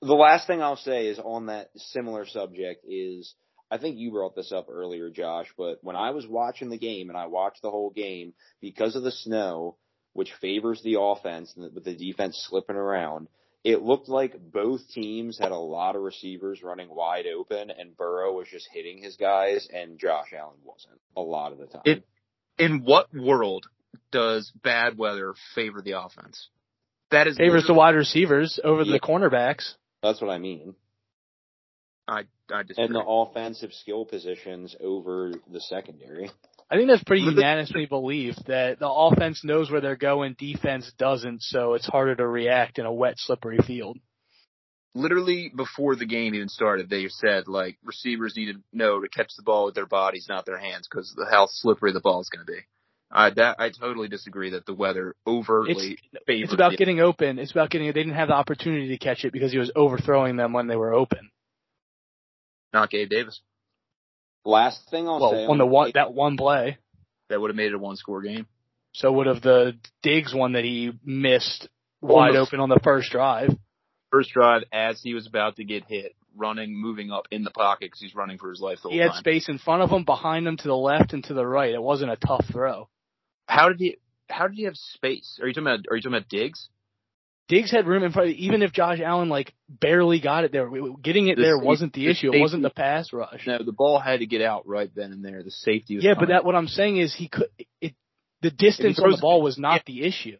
[0.00, 3.34] The last thing I'll say is on that similar subject is
[3.70, 7.08] I think you brought this up earlier, Josh, but when I was watching the game
[7.08, 9.76] and I watched the whole game because of the snow,
[10.12, 13.28] which favors the offense with the defense slipping around,
[13.64, 18.32] it looked like both teams had a lot of receivers running wide open and Burrow
[18.36, 21.82] was just hitting his guys and Josh Allen wasn't a lot of the time.
[21.84, 22.04] It-
[22.58, 23.66] In what world
[24.12, 26.48] does bad weather favor the offense?
[27.10, 28.92] That is Favors the wide receivers over Yeah.
[28.92, 29.74] the cornerbacks.
[30.02, 30.74] That's what I mean.
[32.08, 32.84] I I disagree.
[32.86, 36.30] And the offensive skill positions over the secondary.
[36.70, 41.42] I think that's pretty unanimously believed that the offense knows where they're going, defense doesn't,
[41.42, 43.98] so it's harder to react in a wet, slippery field.
[44.94, 49.32] literally before the game even started, they said like receivers need to know to catch
[49.36, 52.28] the ball with their bodies, not their hands, because of how slippery the ball is
[52.28, 52.60] going to be.
[53.10, 56.44] I that I totally disagree that the weather overtly favors.
[56.44, 57.40] It's about getting open.
[57.40, 57.88] It's about getting.
[57.88, 60.76] They didn't have the opportunity to catch it because he was overthrowing them when they
[60.76, 61.30] were open.
[62.72, 63.40] not Gabe Davis.
[64.44, 66.78] Last thing I'll say on the one game- that one play,
[67.28, 68.46] That would have made it a one score game.
[68.92, 71.68] so would have the Diggs one that he missed
[72.00, 73.50] wide the- open on the first drive.
[74.10, 77.86] First drive, as he was about to get hit, running, moving up in the pocket
[77.86, 79.18] because he's running for his life the whole He had time.
[79.20, 81.72] space in front of him, behind him, to the left, and to the right.
[81.72, 82.88] It wasn't a tough throw.
[83.46, 83.96] How did he?
[84.28, 85.38] How did he have space?
[85.42, 85.86] Are you talking about?
[85.90, 86.68] Are you talking about Diggs?
[87.50, 88.30] Diggs had room in front.
[88.30, 90.70] Of, even if Josh Allen like barely got it there,
[91.02, 92.32] getting it The there wasn't the the issue.
[92.32, 93.44] It wasn't the pass rush.
[93.44, 95.42] No, the ball had to get out right then and there.
[95.42, 97.48] The safety was Yeah, but that what I'm saying is he could.
[97.80, 97.94] It,
[98.40, 100.36] the distance on the ball was not the issue.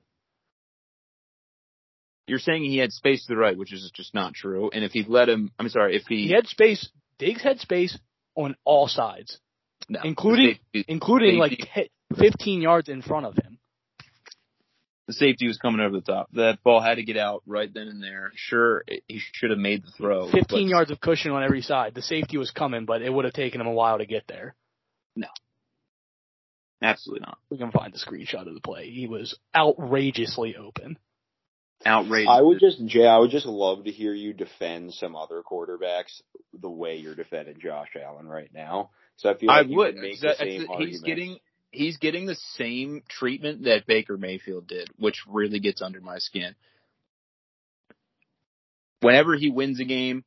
[2.29, 4.71] You're saying he had space to the right, which is just not true.
[4.73, 6.89] And if he let him, I'm sorry, if he, He had space.
[7.19, 7.99] Diggs had space
[8.37, 9.41] on all sides,
[9.89, 13.59] no, including- safety, including like 10, 15 yards in front of him.
[15.11, 16.29] The safety was coming over the top.
[16.35, 18.31] That ball had to get out right then and there.
[18.37, 20.31] Sure, it- he should have made the throw.
[20.31, 21.95] 15 but yards of cushion on every side.
[21.95, 24.55] The safety was coming, but it would have taken him a while to get there.
[25.17, 25.27] No.
[26.83, 27.39] Absolutely not.
[27.51, 28.89] We can find the screenshot of the play.
[28.91, 30.97] He was outrageously open.
[31.87, 32.29] Outrageous.
[32.31, 36.21] I would just, Jay, I would just love to hear you defend some other quarterbacks
[36.59, 38.91] the way you're defending Josh Allen right now.
[39.17, 39.97] So I feel I like you would.
[39.97, 41.01] make It's the same he's arguments.
[41.03, 41.39] getting
[41.71, 46.55] he's getting the same treatment that Baker Mayfield did, which really gets under my skin.
[49.01, 50.25] Whenever he wins a game,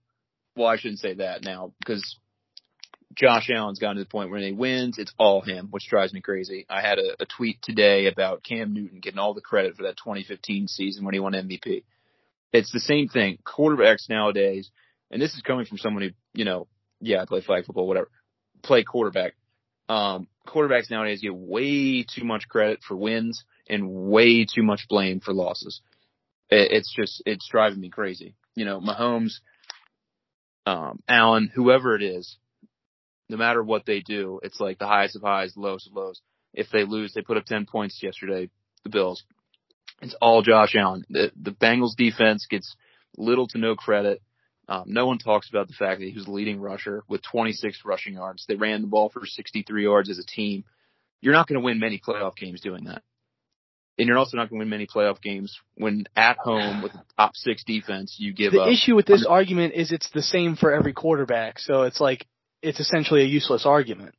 [0.55, 2.17] well, I shouldn't say that now because
[3.15, 6.13] Josh Allen's gotten to the point where when he wins, it's all him, which drives
[6.13, 6.65] me crazy.
[6.69, 9.97] I had a, a tweet today about Cam Newton getting all the credit for that
[9.97, 11.83] 2015 season when he won MVP.
[12.51, 13.37] It's the same thing.
[13.45, 14.69] Quarterbacks nowadays,
[15.11, 16.67] and this is coming from someone who, you know,
[17.01, 18.09] yeah, I play flag football, whatever,
[18.63, 19.33] play quarterback.
[19.89, 25.19] Um, quarterbacks nowadays get way too much credit for wins and way too much blame
[25.19, 25.81] for losses.
[26.49, 28.35] It, it's just, it's driving me crazy.
[28.55, 29.39] You know, Mahomes,
[30.65, 32.37] um, Allen, whoever it is,
[33.29, 36.21] no matter what they do, it's like the highest of highs, lowest of lows.
[36.53, 38.49] If they lose, they put up 10 points yesterday,
[38.83, 39.23] the Bills.
[40.01, 41.03] It's all Josh Allen.
[41.09, 42.75] The, the Bengals defense gets
[43.17, 44.21] little to no credit.
[44.67, 47.81] Um, no one talks about the fact that he was the leading rusher with 26
[47.83, 48.45] rushing yards.
[48.47, 50.63] They ran the ball for 63 yards as a team.
[51.21, 53.01] You're not going to win many playoff games doing that.
[53.97, 57.03] And you're also not going to win many playoff games when at home with a
[57.17, 58.69] top six defense, you give the up.
[58.69, 62.25] issue with this argument is it's the same for every quarterback, so it's like
[62.63, 64.15] it's essentially a useless argument.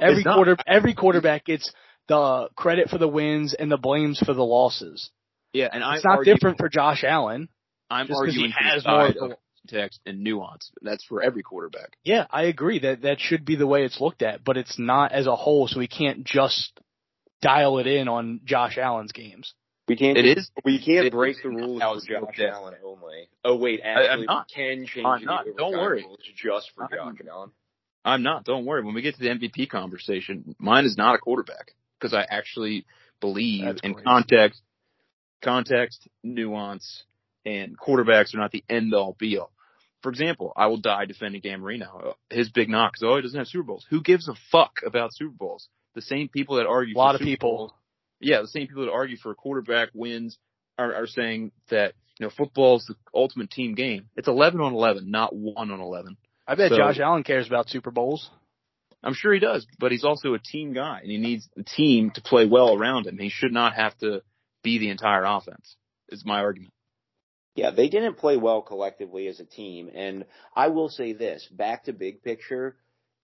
[0.00, 1.72] Every quarter, every quarterback gets
[2.08, 5.10] the credit for the wins and the blames for the losses.
[5.52, 7.48] Yeah, and It's I'm not different for Josh Allen.
[7.90, 9.38] I'm just 'cause he arguing for the has more of of
[9.70, 10.70] context and nuance.
[10.82, 11.96] That's for every quarterback.
[12.04, 15.12] Yeah, I agree that that should be the way it's looked at, but it's not
[15.12, 16.78] as a whole, so we can't just
[17.42, 19.54] dial it in on Josh Allen's games.
[19.86, 20.18] We can't.
[20.18, 20.50] It is.
[20.64, 22.38] We can't it break the rules how for Josh.
[22.40, 23.28] Allen only.
[23.44, 24.46] Oh wait, I- I'm actually, not.
[24.48, 25.46] we can change I'm not.
[25.56, 26.02] Don't worry.
[26.02, 27.50] rules just for I'm- Josh Allen.
[28.04, 28.44] I'm not.
[28.44, 28.84] Don't worry.
[28.84, 32.86] When we get to the MVP conversation, mine is not a quarterback because I actually
[33.20, 34.04] believe That's in crazy.
[34.04, 34.62] context,
[35.42, 37.04] context, nuance,
[37.56, 39.50] and quarterbacks are not the end all be all.
[40.02, 42.14] For example, I will die defending Dan Marino.
[42.30, 43.86] His big knock is, oh, he doesn't have Super Bowls.
[43.90, 45.68] Who gives a fuck about Super Bowls?
[45.94, 47.56] The same people that argue A lot for of Super people.
[47.56, 47.72] Bowls-
[48.20, 50.38] yeah, the same people that argue for a quarterback wins
[50.78, 54.08] are, are saying that you know football is the ultimate team game.
[54.16, 56.16] It's eleven on eleven, not one on eleven.
[56.46, 58.28] I bet So- Josh Allen cares about Super Bowls.
[59.02, 62.10] I'm sure he does, but he's also a team guy, and he needs the team
[62.12, 63.16] to play well around him.
[63.18, 64.22] He should not have to
[64.64, 65.76] be the entire offense.
[66.08, 66.72] Is my argument.
[67.58, 69.90] Yeah, they didn't play well collectively as a team.
[69.92, 72.76] And I will say this, back to big picture,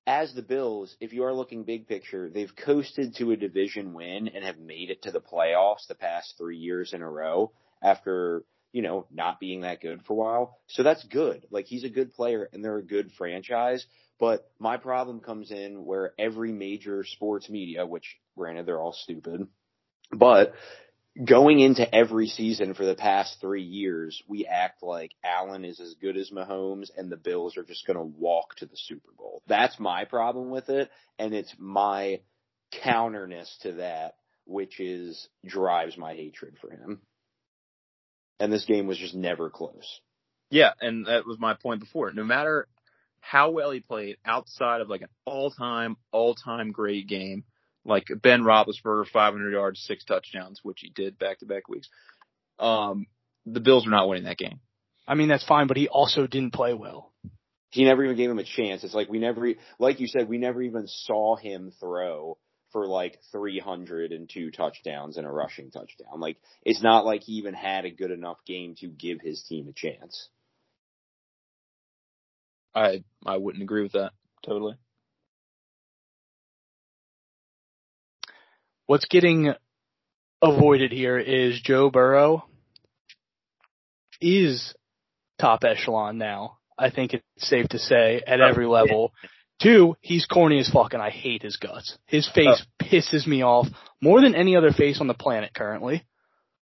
[0.09, 4.27] as the Bills, if you are looking big picture, they've coasted to a division win
[4.27, 8.43] and have made it to the playoffs the past three years in a row after,
[8.73, 10.59] you know, not being that good for a while.
[10.67, 11.47] So that's good.
[11.53, 13.87] Like he's a good player and they're a good franchise.
[14.19, 19.47] But my problem comes in where every major sports media, which granted they're all stupid,
[20.11, 20.55] but
[21.23, 25.95] going into every season for the past three years, we act like Allen is as
[26.01, 29.43] good as Mahomes and the Bills are just going to walk to the Super Bowl.
[29.47, 30.91] That's my problem with it.
[31.19, 32.21] And it's my
[32.83, 37.01] counterness to that, which is drives my hatred for him.
[38.41, 40.01] And this game was just never close.
[40.51, 42.13] Yeah, and that was my point before.
[42.13, 42.67] No matter
[43.21, 47.45] how well he played outside of like an all-time, all-time great game,
[47.85, 51.89] like Ben Roethlisberger, 500 yards, six touchdowns, which he did back-to-back weeks.
[52.59, 53.07] Um,
[53.47, 54.61] the Bills were not winning that game.
[55.07, 57.13] I mean, that's fine, but he also didn't play well.
[57.71, 58.85] He never even gave him a chance.
[58.85, 62.39] It's like we never, like you said, we never even saw him throw
[62.75, 66.19] for like 302 touchdowns and a rushing touchdown.
[66.19, 69.69] Like it's not like he even had a good enough game to give his team
[69.69, 70.29] a chance.
[72.75, 74.13] I I wouldn't agree with that
[74.45, 74.77] totally.
[78.87, 79.55] What's getting
[80.43, 82.45] avoided here is Joe Burrow
[84.21, 84.75] is
[85.39, 86.59] top echelon now.
[86.79, 89.13] I think it's safe to say at every level.
[89.63, 91.97] Two, he's corny as fuck and I hate his guts.
[92.07, 93.69] His face pisses me off
[94.03, 96.05] more than any other face on the planet currently.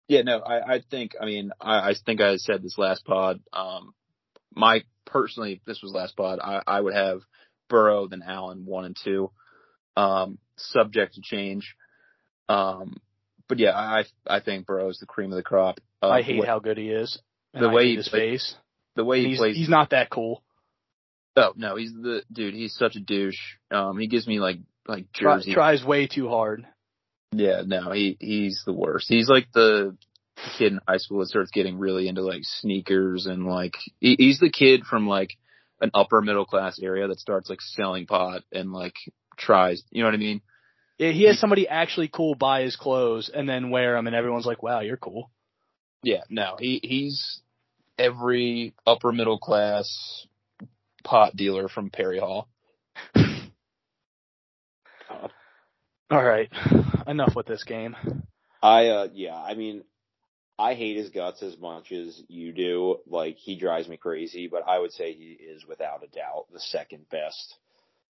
[0.07, 3.41] Yeah, no, I, I think, I mean, I, I think I said this last pod.
[3.53, 3.93] Um,
[4.55, 6.39] my personally, this was last pod.
[6.43, 7.21] I, I would have
[7.69, 9.31] Burrow, then Allen, one and two,
[9.97, 11.75] um, subject to change.
[12.49, 12.97] Um,
[13.49, 15.81] but yeah, I, I think Burrow is the cream of the crop.
[16.03, 17.19] Uh, I hate way, how good he is.
[17.55, 18.55] The way he his play- face.
[18.95, 19.57] the way he he's, plays.
[19.57, 20.43] he's not that cool.
[21.37, 22.55] oh no, he's the dude.
[22.55, 23.39] He's such a douche.
[23.71, 25.55] Um, he gives me like like Try, Jersey.
[25.55, 26.67] tries way too hard.
[27.33, 29.07] Yeah, no, he he's the worst.
[29.09, 29.97] He's like the
[30.57, 34.39] kid in high school that starts getting really into like sneakers and like he, he's
[34.39, 35.37] the kid from like
[35.81, 38.95] an upper middle class area that starts like selling pot and like
[39.37, 39.83] tries.
[39.91, 40.41] You know what I mean?
[40.99, 44.47] Yeah, he has somebody actually cool buy his clothes and then wear them, and everyone's
[44.47, 45.31] like, "Wow, you're cool."
[46.03, 47.41] Yeah, no, he he's
[47.99, 50.27] every upper middle class
[51.05, 52.49] pot dealer from Perry Hall.
[56.11, 56.51] All right,
[57.07, 57.95] enough with this game.
[58.61, 59.85] I uh yeah, I mean
[60.59, 62.99] I hate his guts as much as you do.
[63.07, 66.59] Like he drives me crazy, but I would say he is without a doubt the
[66.61, 67.57] second best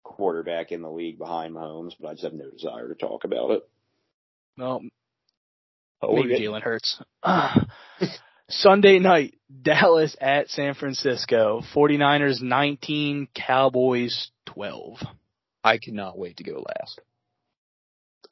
[0.07, 3.51] quarterback in the league behind Mahomes, but I just have no desire to talk about
[3.51, 3.69] it.
[4.57, 4.81] No,
[6.01, 6.49] Oh, maybe yeah.
[6.49, 7.01] Jalen Hurts.
[8.49, 11.61] Sunday night, Dallas at San Francisco.
[11.75, 14.99] 49ers 19, Cowboys 12.
[15.63, 17.01] I cannot wait to go last.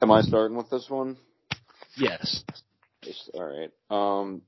[0.00, 1.16] Am I starting with this one?
[1.96, 2.44] Yes.
[3.02, 3.70] Yes, All right.
[3.90, 4.42] Um,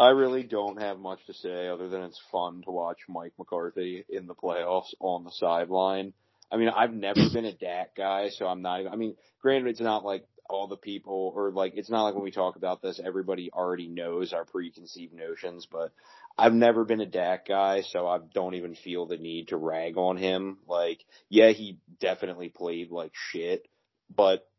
[0.00, 4.02] I really don't have much to say other than it's fun to watch Mike McCarthy
[4.08, 6.14] in the playoffs on the sideline.
[6.50, 9.68] I mean, I've never been a Dak guy, so I'm not even, I mean, granted,
[9.68, 12.80] it's not like all the people, or like, it's not like when we talk about
[12.80, 15.92] this, everybody already knows our preconceived notions, but
[16.38, 19.98] I've never been a Dak guy, so I don't even feel the need to rag
[19.98, 20.56] on him.
[20.66, 23.68] Like, yeah, he definitely played like shit,
[24.16, 24.49] but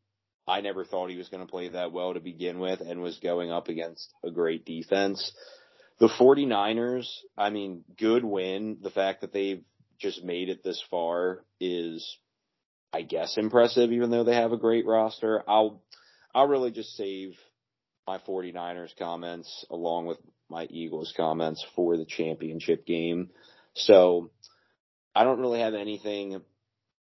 [0.48, 3.20] I never thought he was going to play that well to begin with and was
[3.20, 5.32] going up against a great defense.
[6.00, 8.78] The 49ers, I mean, good win.
[8.82, 9.64] The fact that they've
[10.00, 12.18] just made it this far is,
[12.92, 15.44] I guess, impressive, even though they have a great roster.
[15.48, 15.84] I'll,
[16.34, 17.36] I'll really just save
[18.08, 20.18] my 49ers comments along with
[20.50, 23.30] my Eagles comments for the championship game.
[23.76, 24.32] So
[25.16, 26.42] I don't really have anything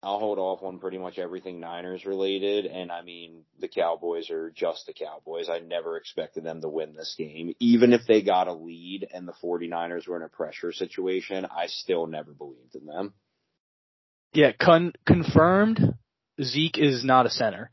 [0.06, 2.68] I'll hold off on pretty much everything Niners related.
[2.68, 5.50] And I mean, the Cowboys are just the Cowboys.
[5.50, 7.56] I never expected them to win this game.
[7.60, 11.66] Even if they got a lead and the 49ers were in a pressure situation, I
[11.68, 13.14] still never believed in them.
[14.34, 15.96] Yeah, con- confirmed.
[16.42, 17.72] Zeke is not a center.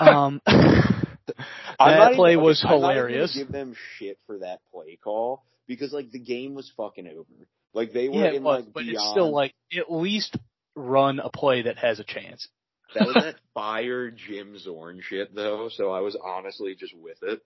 [0.00, 3.36] Um, that play even, was I'm hilarious.
[3.36, 7.26] give them shit for that play call because like the game was fucking over.
[7.74, 8.96] Like they were Yeah, in was, like but beyond.
[8.96, 10.36] it's still like at least
[10.76, 12.48] run a play that has a chance.
[12.94, 17.40] That was that fire Jim Zorn shit though, so I was honestly just with it.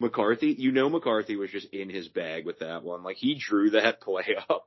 [0.00, 3.04] McCarthy, you know McCarthy was just in his bag with that one.
[3.04, 4.66] Like he drew that play up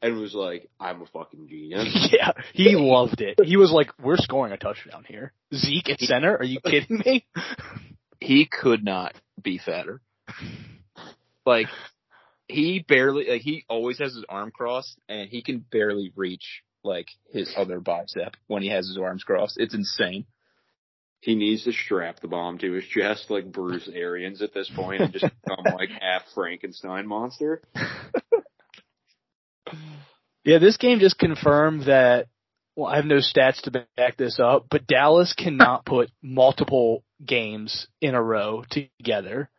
[0.00, 2.08] and was like, I'm a fucking genius.
[2.12, 3.38] yeah, he loved it.
[3.44, 6.34] He was like, "We're scoring a touchdown here." Zeke at center?
[6.34, 7.26] Are you kidding me?
[8.20, 10.00] he could not be fatter.
[11.44, 11.66] Like
[12.50, 17.08] he barely like he always has his arm crossed and he can barely reach like
[17.32, 19.58] his other bicep when he has his arms crossed.
[19.58, 20.26] It's insane.
[21.20, 25.02] He needs to strap the bomb to his chest like Bruce Arians at this point
[25.02, 27.62] and just become like half Frankenstein monster.
[30.44, 32.26] Yeah, this game just confirmed that.
[32.76, 37.88] Well, I have no stats to back this up, but Dallas cannot put multiple games
[38.00, 39.50] in a row together.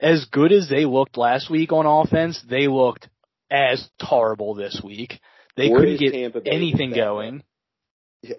[0.00, 3.08] As good as they looked last week on offense, they looked
[3.50, 5.20] as horrible this week.
[5.56, 6.14] They Or couldn't get
[6.46, 7.42] anything going.
[8.22, 8.36] Yeah.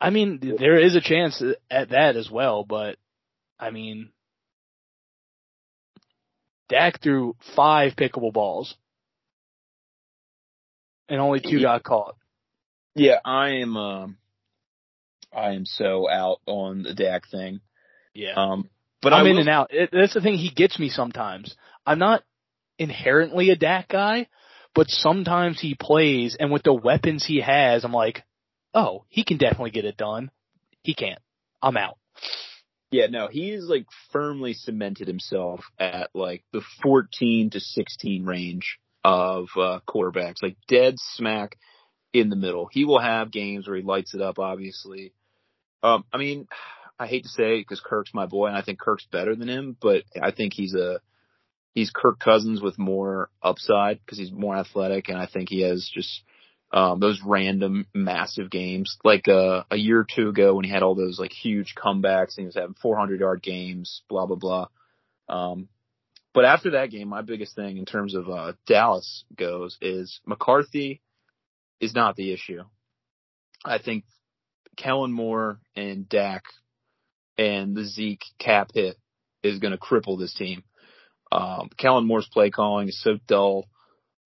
[0.00, 2.96] I mean, there is a chance at that as well, but
[3.58, 4.10] I mean,
[6.68, 8.74] Dak threw five pickable balls,
[11.08, 12.16] and only two got caught.
[12.94, 14.16] Yeah, I am um
[15.32, 17.60] I am so out on the Dak thing.
[18.14, 18.68] Yeah, Um
[19.06, 19.68] but I'm I in and out.
[19.70, 20.36] It, that's the thing.
[20.36, 21.54] He gets me sometimes.
[21.86, 22.24] I'm not
[22.76, 24.26] inherently a Dak guy,
[24.74, 28.24] but sometimes he plays, and with the weapons he has, I'm like,
[28.74, 30.32] oh, he can definitely get it done.
[30.82, 31.20] He can't.
[31.62, 31.98] I'm out.
[32.90, 39.46] Yeah, no, he's like firmly cemented himself at like the 14 to 16 range of
[39.56, 41.56] uh, quarterbacks, like dead smack
[42.12, 42.68] in the middle.
[42.72, 45.12] He will have games where he lights it up, obviously.
[45.84, 46.48] Um, I mean,
[46.98, 49.76] I hate to say because Kirk's my boy, and I think Kirk's better than him,
[49.80, 51.00] but I think he's a
[51.74, 55.88] he's Kirk Cousins with more upside because he's more athletic, and I think he has
[55.92, 56.22] just
[56.72, 60.82] um, those random massive games, like uh, a year or two ago when he had
[60.82, 64.66] all those like huge comebacks and he was having 400 yard games, blah blah blah.
[65.28, 65.68] Um,
[66.32, 71.00] but after that game, my biggest thing in terms of uh, Dallas goes is McCarthy
[71.80, 72.62] is not the issue.
[73.64, 74.04] I think
[74.76, 76.44] Kellen Moore and Dak
[77.38, 78.96] and the Zeke cap hit
[79.42, 80.62] is going to cripple this team.
[81.30, 83.66] Um, Kellen Moore's play calling is so dull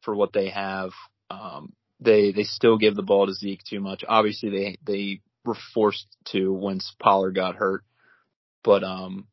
[0.02, 0.92] for what they have.
[1.30, 4.04] Um, they they still give the ball to Zeke too much.
[4.08, 7.84] Obviously, they they were forced to once Pollard got hurt,
[8.64, 9.28] but um,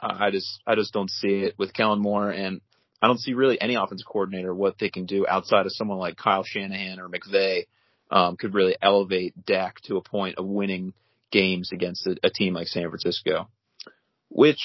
[0.00, 2.60] I just I just don't see it with Kellen Moore, and
[3.00, 6.16] I don't see really any offensive coordinator what they can do outside of someone like
[6.16, 7.66] Kyle Shanahan or McVay
[8.10, 10.92] um, could really elevate Dak to a point of winning
[11.32, 13.48] games against a, a team like San Francisco,
[14.28, 14.60] which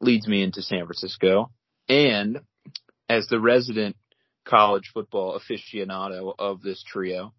[0.00, 1.50] leads me into San Francisco,
[1.88, 2.40] and
[3.08, 3.96] as the resident
[4.44, 7.34] college football aficionado of this trio,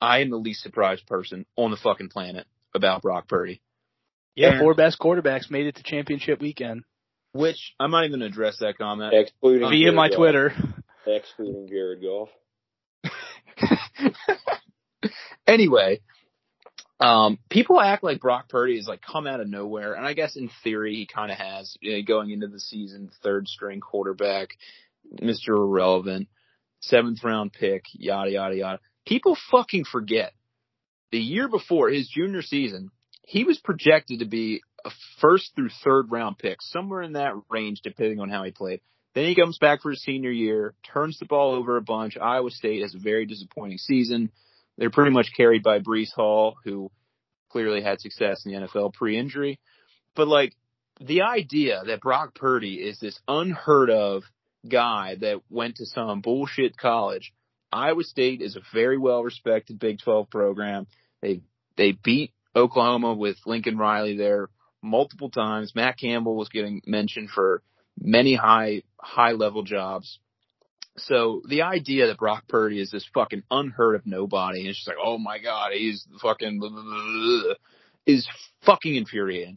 [0.00, 3.62] I am the least surprised person on the fucking planet about Brock Purdy.
[4.34, 6.84] Yeah, And- four best quarterbacks made it to championship weekend
[7.32, 9.14] Which I'm not even gonna address that comment.
[9.14, 10.16] Excluding um, via Jared my Goff.
[10.16, 10.52] Twitter.
[11.06, 12.28] Excluding Jared Goff.
[15.46, 16.00] anyway,
[17.00, 20.36] um, people act like Brock Purdy is like come out of nowhere, and I guess
[20.36, 21.76] in theory he kind of has.
[21.80, 24.50] You know, going into the season, third string quarterback,
[25.20, 26.28] Mister Irrelevant,
[26.80, 28.80] seventh round pick, yada yada yada.
[29.06, 30.32] People fucking forget
[31.10, 32.90] the year before his junior season,
[33.22, 34.90] he was projected to be a
[35.20, 38.80] first through third round pick, somewhere in that range, depending on how he played.
[39.14, 42.16] Then he comes back for his senior year, turns the ball over a bunch.
[42.16, 44.32] Iowa State has a very disappointing season.
[44.76, 46.90] They're pretty much carried by Breece Hall, who
[47.50, 49.60] clearly had success in the NFL pre-injury.
[50.16, 50.54] But like
[51.00, 54.24] the idea that Brock Purdy is this unheard of
[54.68, 57.32] guy that went to some bullshit college.
[57.72, 60.86] Iowa State is a very well respected Big 12 program.
[61.20, 61.42] They
[61.76, 64.48] they beat Oklahoma with Lincoln Riley there
[64.82, 65.74] multiple times.
[65.74, 67.62] Matt Campbell was getting mentioned for
[67.98, 70.18] many high high level jobs.
[70.96, 74.88] So the idea that Brock Purdy is this fucking unheard of nobody, and it's just
[74.88, 77.54] like, oh my god, he's fucking blah, blah, blah,
[78.06, 78.28] is
[78.64, 79.56] fucking infuriating.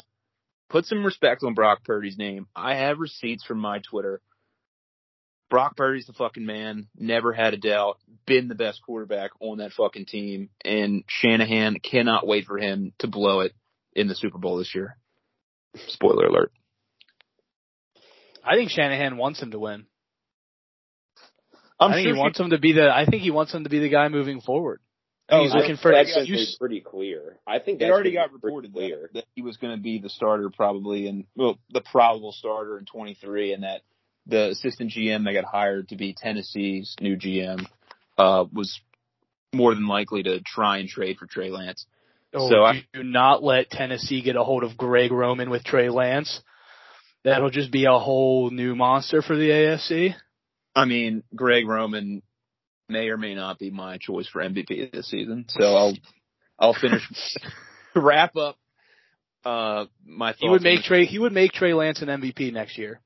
[0.69, 2.47] Put some respect on Brock Purdy's name.
[2.55, 4.21] I have receipts from my Twitter.
[5.49, 6.87] Brock Purdy's the fucking man.
[6.97, 7.99] Never had a doubt.
[8.25, 10.49] Been the best quarterback on that fucking team.
[10.65, 13.53] And Shanahan cannot wait for him to blow it
[13.93, 14.97] in the Super Bowl this year.
[15.87, 16.51] Spoiler alert.
[18.43, 19.85] I think Shanahan wants him to win.
[21.79, 22.89] I'm I think sure he wants him to be the.
[22.93, 24.79] I think he wants him to be the guy moving forward.
[25.29, 26.55] Oh, he's I- looking for an that's been excuse.
[26.59, 27.37] pretty clear.
[27.45, 29.09] I think It already got reported clear.
[29.13, 32.77] that, that he was going to be the starter probably and well the probable starter
[32.77, 33.81] in 23 and that
[34.25, 37.65] the assistant GM that got hired to be Tennessee's new GM
[38.17, 38.79] uh was
[39.53, 41.85] more than likely to try and trade for Trey Lance.
[42.33, 45.89] Oh, So I- do not let Tennessee get a hold of Greg Roman with Trey
[45.89, 46.41] Lance.
[47.23, 50.15] That'll just be a whole new monster for the AFC.
[50.77, 52.21] I mean, Greg Roman
[52.87, 55.45] may or may not be my choice for MVP this season.
[55.49, 55.93] So I'll
[56.59, 57.01] I'll finish
[57.95, 58.57] wrap up
[59.43, 60.83] uh my thoughts He would make.
[60.83, 61.05] Trey.
[61.05, 63.01] He would make Trey Lance an MVP next year.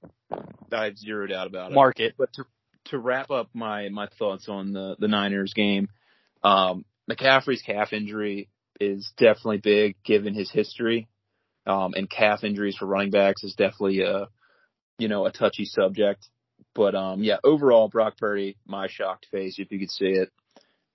[0.71, 1.75] I have zero doubt about it.
[1.75, 2.15] Mark it.
[2.17, 2.43] But to
[2.85, 5.87] to wrap up my my thoughts on the the Niners game,
[6.43, 8.49] um, McCaffrey's calf injury
[8.79, 11.07] is definitely big given his history,
[11.65, 14.27] um, and calf injuries for running backs is definitely a
[14.97, 16.27] you know a touchy subject.
[16.73, 20.31] But um, yeah, overall, Brock Purdy, my shocked face if you could see it,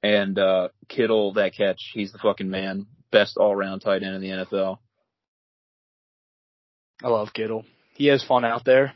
[0.02, 4.20] and uh, Kittle that catch, he's the fucking man, best all round tight end in
[4.20, 4.78] the NFL.
[7.04, 7.64] I love Kittle.
[7.94, 8.94] He has fun out there.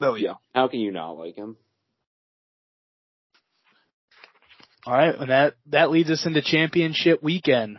[0.00, 1.56] Oh yeah, How can you not like him?
[4.86, 7.78] All right, and that that leads us into championship weekend.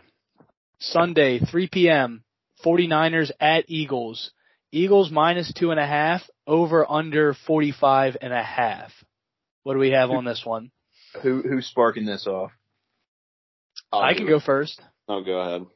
[0.78, 2.24] Sunday, 3 p.m.
[2.64, 4.30] 49ers at Eagles.
[4.72, 8.92] Eagles minus two and a half, over under 45 and a half.
[9.62, 10.70] What do we have on this one?
[11.22, 12.50] who who's sparking this off?
[13.92, 14.80] I'll I can go first.
[15.08, 15.66] Oh, go ahead.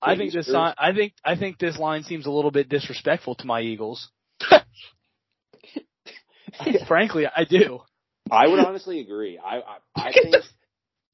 [0.00, 3.36] I think this line, I think I think this line seems a little bit disrespectful
[3.36, 4.10] to my Eagles.
[6.88, 7.80] Frankly, I do.
[8.30, 9.38] I would honestly agree.
[9.38, 10.34] I I, I think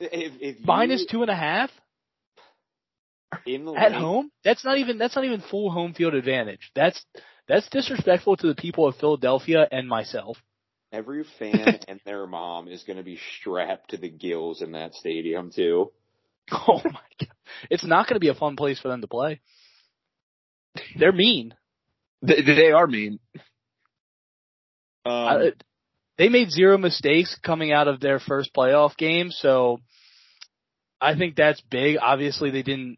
[0.01, 1.71] if if you, Minus two and a half
[3.47, 4.31] in the at lane- home.
[4.45, 6.71] That's not even that's not even full home field advantage.
[6.75, 7.05] That's
[7.47, 10.39] that's disrespectful to the people of Philadelphia and myself.
[10.93, 14.95] Every fan and their mom is going to be strapped to the gills in that
[14.95, 15.93] stadium too.
[16.51, 17.29] Oh my god,
[17.71, 19.41] it's not going to be a fun place for them to play.
[20.99, 21.55] They're mean.
[22.23, 23.19] They, they are mean.
[25.05, 25.53] Um, I-
[26.17, 29.81] they made zero mistakes coming out of their first playoff game, so
[31.01, 31.97] I think that's big.
[32.01, 32.97] Obviously, they didn't,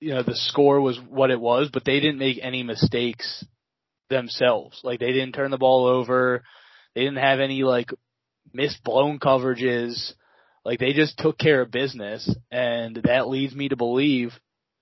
[0.00, 3.44] you know, the score was what it was, but they didn't make any mistakes
[4.10, 4.80] themselves.
[4.84, 6.42] Like they didn't turn the ball over.
[6.94, 7.90] They didn't have any like
[8.52, 10.12] missed blown coverages.
[10.64, 14.32] Like they just took care of business, and that leads me to believe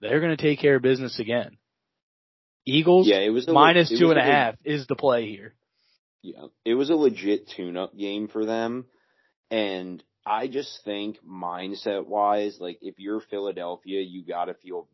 [0.01, 1.59] they're going to take care of business again.
[2.67, 4.97] Eagles Yeah, it was a minus it two was and a a half is the
[4.97, 5.55] play here.
[6.23, 8.87] Yeah, it was a legit tune-up game for them,
[9.51, 14.89] and I just think mindset-wise, like if you're Philadelphia, you gotta feel,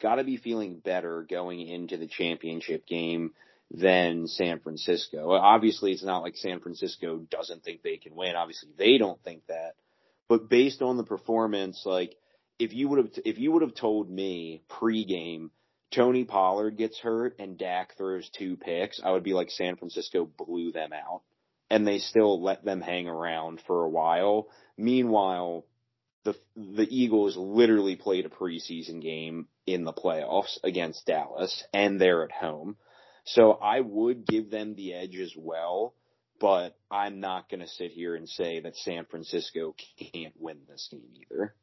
[0.00, 3.32] gotta be feeling better going into the championship game
[3.70, 5.32] than San Francisco.
[5.32, 8.36] Obviously, it's not like San Francisco doesn't think they can win.
[8.36, 9.74] Obviously, they don't think that,
[10.28, 12.14] but based on the performance, like
[12.58, 15.50] if you would have, if you would have told me pregame
[15.94, 20.24] Tony Pollard gets hurt and Dak throws two picks, I would be like San Francisco
[20.24, 21.22] blew them out.
[21.68, 24.48] And they still let them hang around for a while.
[24.76, 25.64] Meanwhile,
[26.26, 32.24] the the Eagles literally played a preseason game in the playoffs against Dallas and they're
[32.24, 32.76] at home.
[33.24, 35.94] So I would give them the edge as well,
[36.40, 39.74] but I'm not going to sit here and say that San Francisco
[40.12, 41.54] can't win this game either.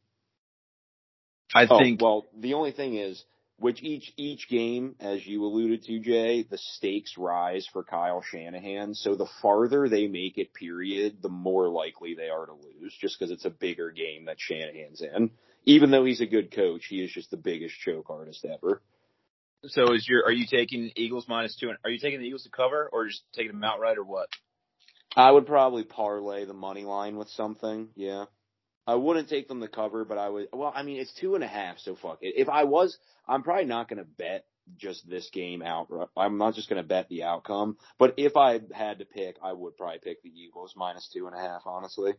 [1.53, 3.23] I Oh, think well, the only thing is,
[3.57, 8.93] which each each game, as you alluded to, Jay, the stakes rise for Kyle Shanahan.
[8.95, 13.17] So the farther they make it, period, the more likely they are to lose, just
[13.17, 15.31] because it's a bigger game that Shanahan's in.
[15.65, 18.81] Even though he's a good coach, he is just the biggest choke artist ever.
[19.65, 19.93] so.
[19.93, 21.69] Is your are you taking Eagles minus two?
[21.69, 24.27] and- Are you taking the Eagles to cover or just taking them outright or what?
[25.15, 27.89] I would probably parlay the money line with something.
[27.95, 28.25] Yeah.
[28.85, 30.49] I wouldn't take them to cover, but I would.
[30.51, 32.33] Well, I mean, it's two and a half, so fuck it.
[32.37, 34.45] If I was, I'm probably not going to bet
[34.77, 35.87] just this game out.
[36.17, 37.77] I'm not just going to bet the outcome.
[37.97, 41.35] But if I had to pick, I would probably pick the Eagles minus two and
[41.35, 41.61] a half.
[41.65, 42.13] Honestly,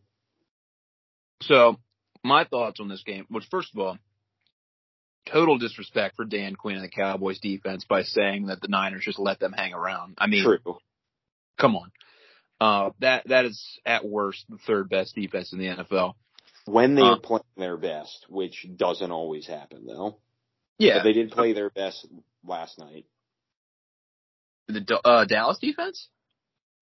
[1.43, 1.77] So
[2.23, 3.99] my thoughts on this game was first of all,
[5.27, 9.19] total disrespect for Dan Quinn and the Cowboys defense by saying that the Niners just
[9.19, 10.15] let them hang around.
[10.19, 10.79] I mean, true.
[11.59, 11.91] come on.
[12.61, 16.15] Uh, that that is at worst the third best defense in the NFL.
[16.67, 20.17] When they are playing their best, which doesn't always happen though.
[20.79, 22.07] Yeah, But they did play their best
[22.45, 23.05] last night.
[24.69, 26.09] the uh, Dallas defense.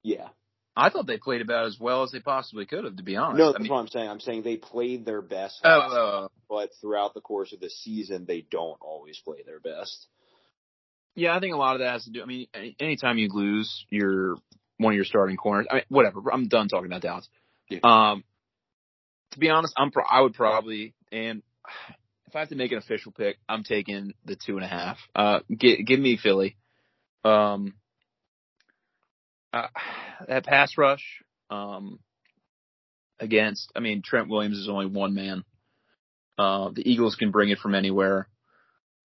[0.02, 0.28] Yeah.
[0.74, 3.38] I thought they played about as well as they possibly could have, to be honest.
[3.38, 4.08] No, I that's mean, what I'm saying.
[4.08, 6.28] I'm saying they played their best, oh, night, oh, oh.
[6.48, 10.06] but throughout the course of the season, they don't always play their best.
[11.14, 12.22] yeah, I think a lot of that has to do.
[12.22, 14.36] I mean, any- anytime you lose your
[14.78, 16.20] one of your starting corners, I mean, whatever.
[16.32, 17.28] I'm done talking about Dallas.
[17.68, 17.80] Yeah.
[17.82, 18.24] Um,
[19.32, 21.42] to be honest, I'm pro- I would probably and
[22.26, 24.96] if I have to make an official pick, I'm taking the two and a half.
[25.14, 26.56] Uh, gi- give me Philly.
[27.24, 27.74] Um,
[29.52, 29.68] uh,
[30.26, 31.04] that pass rush,
[31.50, 31.98] um,
[33.20, 35.44] against, I mean, Trent Williams is only one man.
[36.38, 38.28] Uh, the Eagles can bring it from anywhere.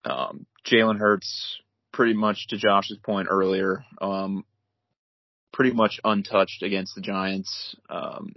[0.06, 1.58] Um, Jalen Hurts,
[1.92, 4.46] pretty much to Josh's point earlier, um,
[5.52, 7.76] pretty much untouched against the Giants.
[7.90, 8.34] Um,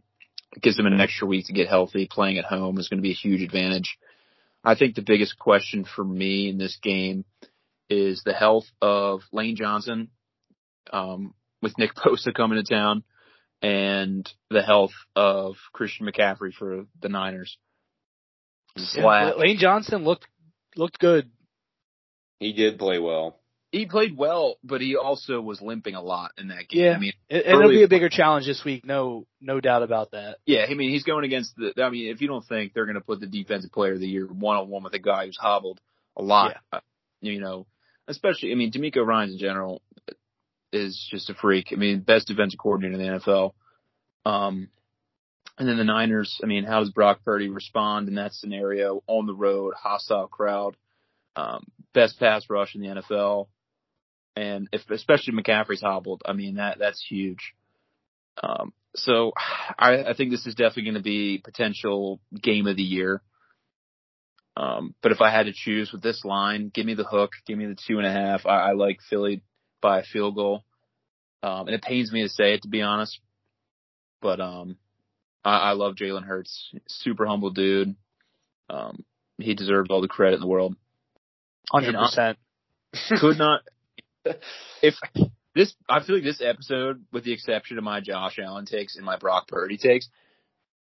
[0.60, 2.08] gives them an extra week to get healthy.
[2.10, 3.98] Playing at home is going to be a huge advantage.
[4.64, 7.24] I think the biggest question for me in this game
[7.88, 10.08] is the health of Lane Johnson,
[10.92, 13.04] um, with Nick Bosa coming to town,
[13.62, 17.58] and the health of Christian McCaffrey for the Niners.
[18.94, 20.26] Yeah, Lane Johnson looked
[20.76, 21.30] looked good.
[22.38, 23.39] He did play well.
[23.72, 26.84] He played well, but he also was limping a lot in that game.
[26.84, 26.92] Yeah.
[26.92, 28.84] I mean, It, it'll be a bigger challenge this week.
[28.84, 30.38] No, no doubt about that.
[30.44, 31.72] yeah, I mean, he's going against the.
[31.80, 34.08] I mean, if you don't think they're going to put the defensive player of the
[34.08, 35.80] year one on one with a guy who's hobbled
[36.16, 36.80] a lot, uh,
[37.20, 37.66] you know,
[38.08, 39.82] especially, I mean, DeMeco Ryans in general
[40.72, 41.68] is just a freak.
[41.72, 43.52] I mean, best defensive coordinator in the NFL.
[44.24, 44.68] Um,
[45.58, 49.26] and then the Niners, I mean, how does Brock Purdy respond in that scenario on
[49.26, 50.76] the road, hostile crowd,
[51.36, 53.46] um, best pass rush in the NFL,
[54.36, 57.54] and if especially McCaffrey's hobbled, I mean that that's huge.
[58.42, 59.32] Um, so
[59.78, 63.22] I, I think this is definitely going to be potential game of the year.
[64.56, 67.56] Um, but if I had to choose with this line, give me the hook, give
[67.56, 68.46] me the two and a half.
[68.46, 69.42] I, I like Philly
[69.80, 70.64] by a field goal.
[71.42, 73.18] Um, and it pains me to say it, to be honest,
[74.20, 74.76] but, um,
[75.42, 76.70] I, I love Jalen Hurts.
[76.86, 77.94] Super humble dude.
[78.68, 79.04] Um,
[79.38, 80.76] he deserves all the credit in the world.
[81.70, 82.38] Hundred percent.
[83.20, 83.62] Could not,
[84.82, 84.94] if
[85.54, 89.04] this, I feel like this episode, with the exception of my Josh Allen takes and
[89.04, 90.08] my Brock Purdy takes,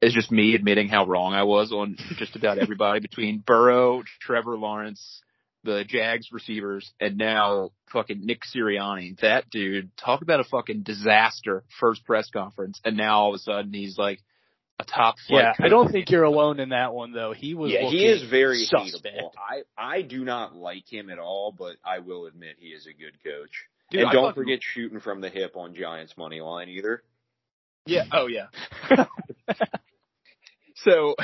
[0.02, 4.58] is just me admitting how wrong I was on just about everybody between Burrow, Trevor
[4.58, 5.22] Lawrence,
[5.64, 9.20] the Jags receivers, and now fucking Nick Sirianni.
[9.20, 13.40] That dude, talk about a fucking disaster first press conference, and now all of a
[13.40, 14.22] sudden he's like
[14.80, 15.56] a top flight.
[15.60, 17.34] Yeah, I don't think you're alone in that one though.
[17.34, 17.72] He was.
[17.72, 19.06] yeah, he is very suspect.
[19.06, 19.32] hateable.
[19.38, 19.64] I
[19.98, 23.14] I do not like him at all, but I will admit he is a good
[23.24, 23.52] coach.
[23.92, 27.04] Dude, and I don't fucking- forget shooting from the hip on Giants money line either.
[27.86, 28.06] Yeah.
[28.12, 28.48] Oh yeah.
[30.76, 31.16] so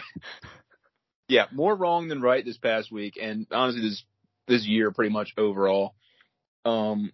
[1.28, 4.04] yeah, more wrong than right this past week, and honestly, this
[4.48, 5.96] this year pretty much overall.
[6.66, 7.12] Um,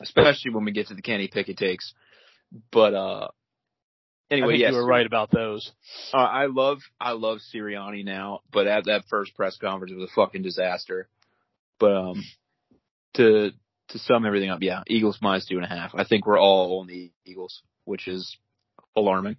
[0.00, 1.92] especially when we get to the Kenny Pickett takes.
[2.70, 3.30] But uh, I
[4.32, 5.70] anyway, think yes, you were right about those.
[6.12, 10.10] uh, I love I love Sirianni now, but at that first press conference it was
[10.10, 11.08] a fucking disaster.
[11.78, 12.24] But um,
[13.14, 13.50] to
[13.88, 15.94] to sum everything up, yeah, Eagles minus two and a half.
[15.94, 18.36] I think we're all on the Eagles, which is
[18.96, 19.36] alarming.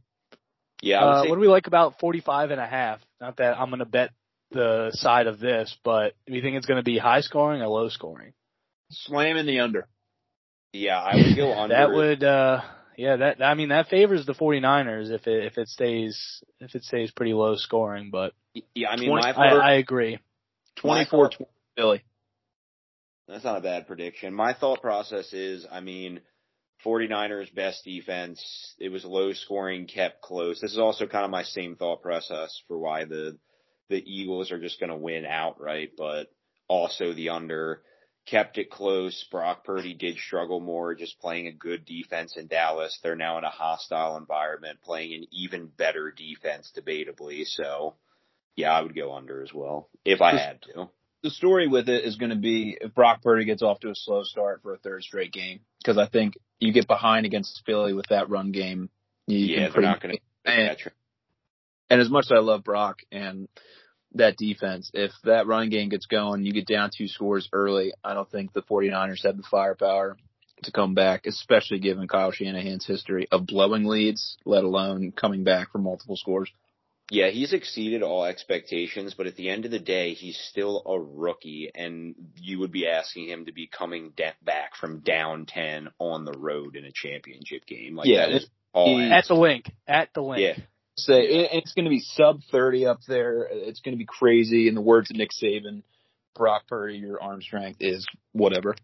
[0.81, 2.99] Yeah, I Uh, say what do we like about 45 and a half?
[3.21, 4.11] Not that I'm going to bet
[4.51, 7.67] the side of this, but do you think it's going to be high scoring or
[7.67, 8.33] low scoring?
[8.91, 9.87] Slam in the under.
[10.73, 11.73] yeah, I would go under.
[11.75, 12.61] That would, uh,
[12.97, 16.83] yeah, that, I mean, that favors the 49ers if it, if it stays, if it
[16.83, 18.33] stays pretty low scoring, but
[18.75, 20.19] yeah, I mean, 20 my I, thought, I agree.
[20.77, 21.31] 24
[21.75, 22.03] Philly.
[23.27, 24.33] that's not a bad prediction.
[24.33, 26.21] My thought process is, I mean,
[26.85, 28.75] 49ers best defense.
[28.79, 30.59] It was low scoring, kept close.
[30.59, 33.37] This is also kind of my same thought process for why the
[33.89, 36.27] the Eagles are just going to win outright, but
[36.67, 37.81] also the under
[38.25, 39.25] kept it close.
[39.31, 42.97] Brock Purdy did struggle more just playing a good defense in Dallas.
[43.03, 47.43] They're now in a hostile environment, playing an even better defense debatably.
[47.45, 47.95] So,
[48.55, 50.89] yeah, I would go under as well if I had to.
[51.21, 53.95] The story with it is going to be if Brock Purdy gets off to a
[53.95, 57.93] slow start for a third straight game, because I think you get behind against Philly
[57.93, 58.89] with that run game.
[59.27, 60.21] You Yeah, they're pretty- not going to.
[60.51, 60.77] and,
[61.89, 63.47] and as much as I love Brock and
[64.15, 68.13] that defense, if that run game gets going, you get down two scores early, I
[68.13, 70.17] don't think the 49ers have the firepower
[70.63, 75.71] to come back, especially given Kyle Shanahan's history of blowing leads, let alone coming back
[75.71, 76.49] for multiple scores.
[77.11, 80.99] Yeah, he's exceeded all expectations, but at the end of the day, he's still a
[80.99, 85.89] rookie, and you would be asking him to be coming da- back from down ten
[85.99, 87.95] on the road in a championship game.
[87.95, 89.11] Like Yeah, that is All in.
[89.11, 89.69] At the Linc.
[89.85, 90.41] At the Linc.
[90.41, 90.63] Yeah.
[90.95, 93.47] Say it, it's going to be sub thirty up there.
[93.49, 94.67] It's going to be crazy.
[94.67, 95.83] In the words of Nick Saban,
[96.35, 98.75] Brock Purdy, your arm strength is whatever.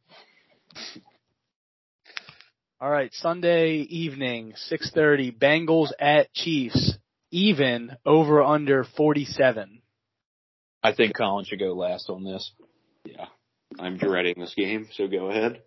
[2.81, 6.97] All right, Sunday evening, 6:30, Bengals at Chiefs,
[7.29, 9.81] even over under 47.
[10.81, 12.51] I think Colin should go last on this.
[13.03, 13.25] Yeah.
[13.77, 15.61] I'm dreading this game, so go ahead.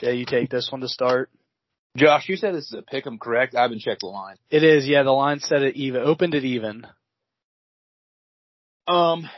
[0.00, 1.30] Jay, you take this one to start.
[1.96, 3.54] Josh, you said this is a pick 'em, correct?
[3.54, 4.36] I haven't checked the line.
[4.50, 6.86] It is, yeah, the line said it even, opened it even.
[8.88, 9.28] Um,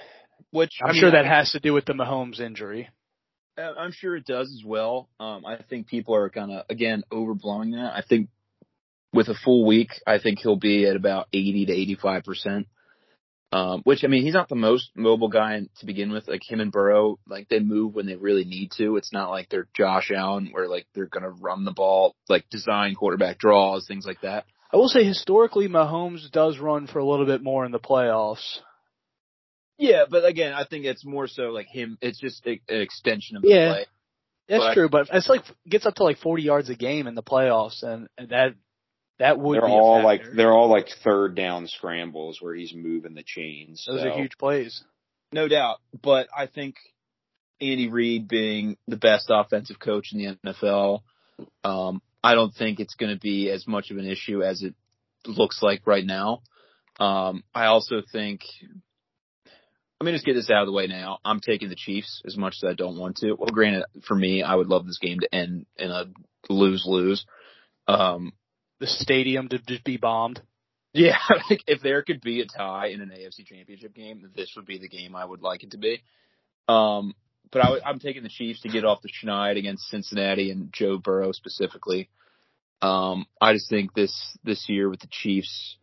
[0.51, 2.89] which I'm I mean, sure that I- has to do with the Mahomes injury.
[3.59, 5.09] Uh, I'm sure it does as well.
[5.21, 7.95] Um, I think people are kind of again overblowing that.
[7.95, 8.29] I think
[9.13, 12.69] with a full week, I think he'll be at about 80 to 85 percent.
[13.53, 16.27] Um, which I mean, he's not the most mobile guy to begin with.
[16.29, 18.97] Like him and Burrow, like they move when they really need to.
[18.97, 22.95] It's not like they're Josh Allen, where like they're gonna run the ball, like design
[22.97, 24.45] quarterback draws, things like that.
[24.73, 28.59] I will say historically Mahomes does run for a little bit more in the playoffs.
[29.79, 31.99] Yeah, but again, I think it's more so like him.
[32.01, 33.73] It's just a, an extension of the Yeah.
[33.73, 33.87] play.
[34.49, 37.15] That's But- true, but it's like gets up to like 40 yards a game in
[37.15, 38.55] the playoffs and, and that
[39.19, 42.75] that would They're be a all like they're all like third down scrambles where he's
[42.75, 43.85] moving the chains.
[43.87, 44.09] Those so.
[44.09, 44.83] are huge plays.
[45.33, 45.79] No doubt.
[46.03, 46.77] But I think
[47.61, 51.01] Andy Reid being the best offensive coach in the NFL,
[51.65, 54.75] um, I don't think it's going to be as much of an issue as it
[55.27, 56.43] looks like right now.
[56.99, 58.41] Um, I also think,
[60.01, 61.19] let me just get this out of the way now.
[61.25, 63.33] I'm taking the Chiefs as much as I don't want to.
[63.33, 66.05] Well, granted, for me, I would love this game to end in a
[66.49, 67.27] lose-lose.
[67.89, 68.33] Um,
[68.81, 70.41] The stadium to just be bombed.
[70.93, 71.19] yeah,
[71.51, 74.79] like if there could be a tie in an AFC Championship game, this would be
[74.79, 76.03] the game I would like it to be.
[76.69, 77.15] Um,
[77.51, 80.99] but I, am taking the Chiefs to get off the schneid against Cincinnati and Joe
[80.99, 82.09] Burrow specifically.
[82.83, 85.77] Um, I just think this this year with the Chiefs,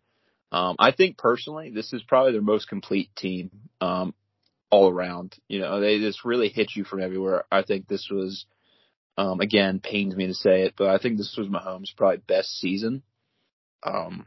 [0.51, 3.49] um, I think personally this is probably their most complete team
[3.81, 4.13] um,
[4.69, 5.35] all around.
[5.47, 7.45] You know, they just really hit you from everywhere.
[7.51, 8.45] I think this was,
[9.17, 12.49] um, again, pains me to say it, but I think this was Mahomes' probably best
[12.59, 13.03] season.
[13.83, 14.25] Um,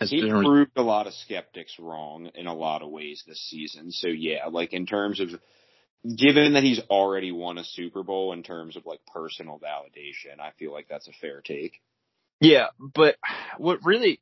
[0.00, 3.90] He generally- proved a lot of skeptics wrong in a lot of ways this season.
[3.90, 5.30] So yeah, like in terms of
[6.16, 10.50] given that he's already won a Super Bowl in terms of like personal validation, I
[10.58, 11.80] feel like that's a fair take.
[12.40, 13.16] Yeah, but
[13.56, 14.20] what really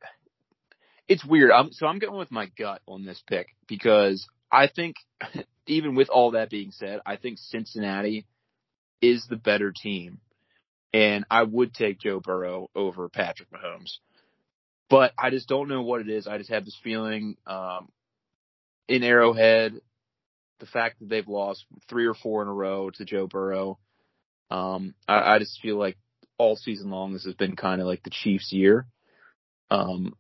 [1.09, 1.51] it's weird.
[1.51, 4.97] I'm so I'm going with my gut on this pick because I think
[5.67, 8.27] even with all that being said, I think Cincinnati
[9.03, 10.21] is the better team.
[10.95, 13.99] And I would take Joe Burrow over Patrick Mahomes.
[14.89, 16.27] But I just don't know what it is.
[16.27, 17.89] I just have this feeling um
[18.89, 19.81] in Arrowhead,
[20.61, 23.79] the fact that they've lost three or four in a row to Joe Burrow,
[24.51, 25.97] um, I, I just feel like
[26.39, 28.87] all season long this has been kind of like the Chiefs' year.
[29.71, 30.15] Um,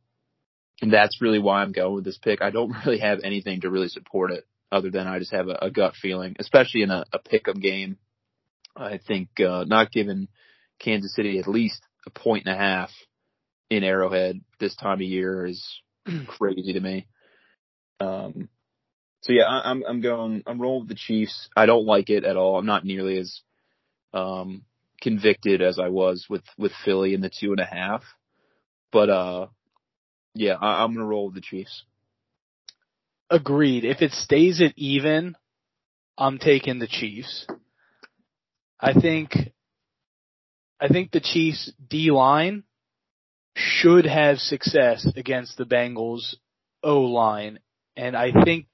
[0.80, 2.40] and that's really why I'm going with this pick.
[2.42, 5.58] I don't really have anything to really support it other than I just have a,
[5.62, 7.98] a gut feeling, especially in a, a pick 'em game.
[8.76, 10.28] I think uh, not giving
[10.78, 12.90] Kansas City at least a point and a half
[13.70, 15.64] in Arrowhead this time of year is
[16.26, 17.06] crazy to me.
[18.00, 18.48] Um,
[19.22, 20.42] so yeah, I, I'm I'm going.
[20.46, 21.48] I'm rolling with the Chiefs.
[21.56, 22.58] I don't like it at all.
[22.58, 23.40] I'm not nearly as
[24.12, 24.62] um,
[25.00, 28.02] convicted as I was with with Philly in the two and a half.
[28.90, 29.46] But uh,
[30.34, 31.84] yeah, I, I'm gonna roll with the Chiefs.
[33.30, 33.84] Agreed.
[33.84, 35.36] If it stays at even,
[36.18, 37.46] I'm taking the Chiefs.
[38.82, 39.36] I think,
[40.80, 42.64] I think the Chiefs D line
[43.54, 46.34] should have success against the Bengals
[46.82, 47.60] O line.
[47.96, 48.66] And I think,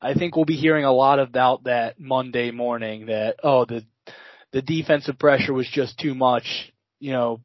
[0.00, 3.84] I think we'll be hearing a lot about that Monday morning that, oh, the,
[4.52, 6.72] the defensive pressure was just too much.
[7.00, 7.40] You know,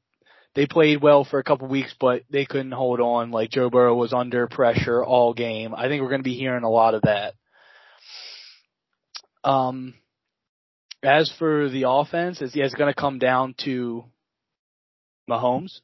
[0.53, 3.31] they played well for a couple weeks, but they couldn't hold on.
[3.31, 5.73] Like Joe Burrow was under pressure all game.
[5.73, 7.33] I think we're going to be hearing a lot of that.
[9.43, 9.95] Um,
[11.03, 14.05] as for the offense, it's, yeah, it's going to come down to
[15.29, 15.81] Mahomes.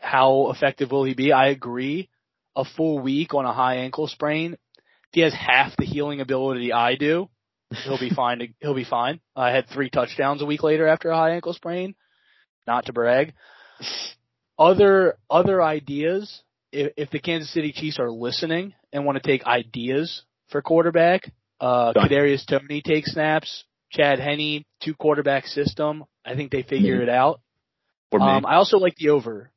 [0.00, 1.32] How effective will he be?
[1.32, 2.10] I agree.
[2.56, 4.54] A full week on a high ankle sprain.
[4.54, 7.28] If he has half the healing ability I do,
[7.84, 8.40] he'll be fine.
[8.40, 9.20] To, he'll be fine.
[9.34, 11.94] I had three touchdowns a week later after a high ankle sprain.
[12.66, 13.34] Not to brag.
[14.58, 16.42] Other other ideas.
[16.72, 21.30] If, if the Kansas City Chiefs are listening and want to take ideas for quarterback,
[21.60, 21.92] uh.
[21.92, 23.64] Kadarius Toney takes snaps.
[23.94, 26.04] Chad Henne, two quarterback system.
[26.24, 27.02] I think they figure Mhm.
[27.04, 27.40] it out.
[28.12, 29.50] Um, I also like the over.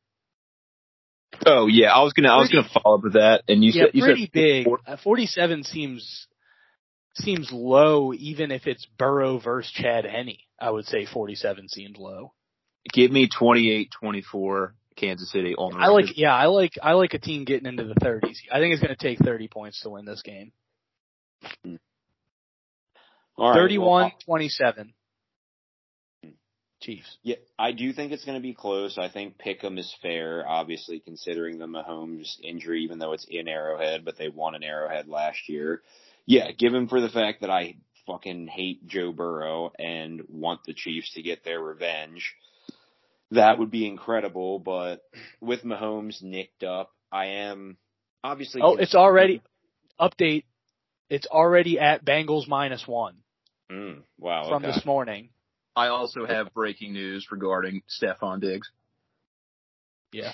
[1.45, 3.43] oh yeah, I was gonna I was pretty- gonna follow up with that.
[3.47, 4.67] And you yeah, said you pretty said big.
[4.85, 6.27] Uh, Forty-seven seems
[7.15, 10.37] seems low, even if it's Burrow versus Chad Henne.
[10.59, 12.33] I would say 47 seems low.
[12.93, 17.19] Give me 28-24 Kansas City on the I like, yeah, I like, I like a
[17.19, 18.37] team getting into the 30s.
[18.51, 20.51] I think it's going to take 30 points to win this game.
[23.37, 24.93] All right, 31 well, 27.
[26.23, 26.29] Hmm.
[26.81, 27.17] Chiefs.
[27.23, 28.97] Yeah, I do think it's going to be close.
[28.97, 34.05] I think Pick'em is fair, obviously considering the Mahomes injury, even though it's in Arrowhead,
[34.05, 35.81] but they won an Arrowhead last year.
[36.25, 37.77] Yeah, given for the fact that I
[38.07, 42.33] fucking hate Joe Burrow and want the Chiefs to get their revenge,
[43.31, 44.59] that would be incredible.
[44.59, 45.01] But
[45.41, 47.77] with Mahomes nicked up, I am
[48.23, 48.61] obviously.
[48.63, 49.41] Oh, it's already
[49.99, 50.43] update.
[51.09, 53.15] It's already at Bengals minus one
[53.71, 54.47] Mm, wow.
[54.47, 54.73] from okay.
[54.73, 55.29] this morning.
[55.75, 58.69] I also have breaking news regarding Stefon Diggs.
[60.11, 60.31] Yeah.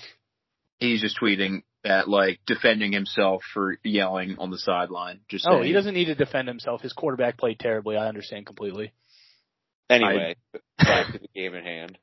[0.79, 5.19] He's just tweeting at like defending himself for yelling on the sideline.
[5.27, 6.81] Just Oh, saying, he doesn't need to defend himself.
[6.81, 7.97] His quarterback played terribly.
[7.97, 8.93] I understand completely.
[9.89, 10.35] Anyway,
[10.77, 11.97] back to the game at hand.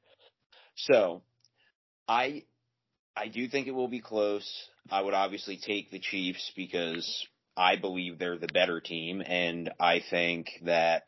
[0.77, 1.23] So,
[2.07, 2.45] I,
[3.17, 4.69] I do think it will be close.
[4.91, 7.27] I would obviously take the Chiefs because
[7.61, 11.03] I believe they're the better team, and I think that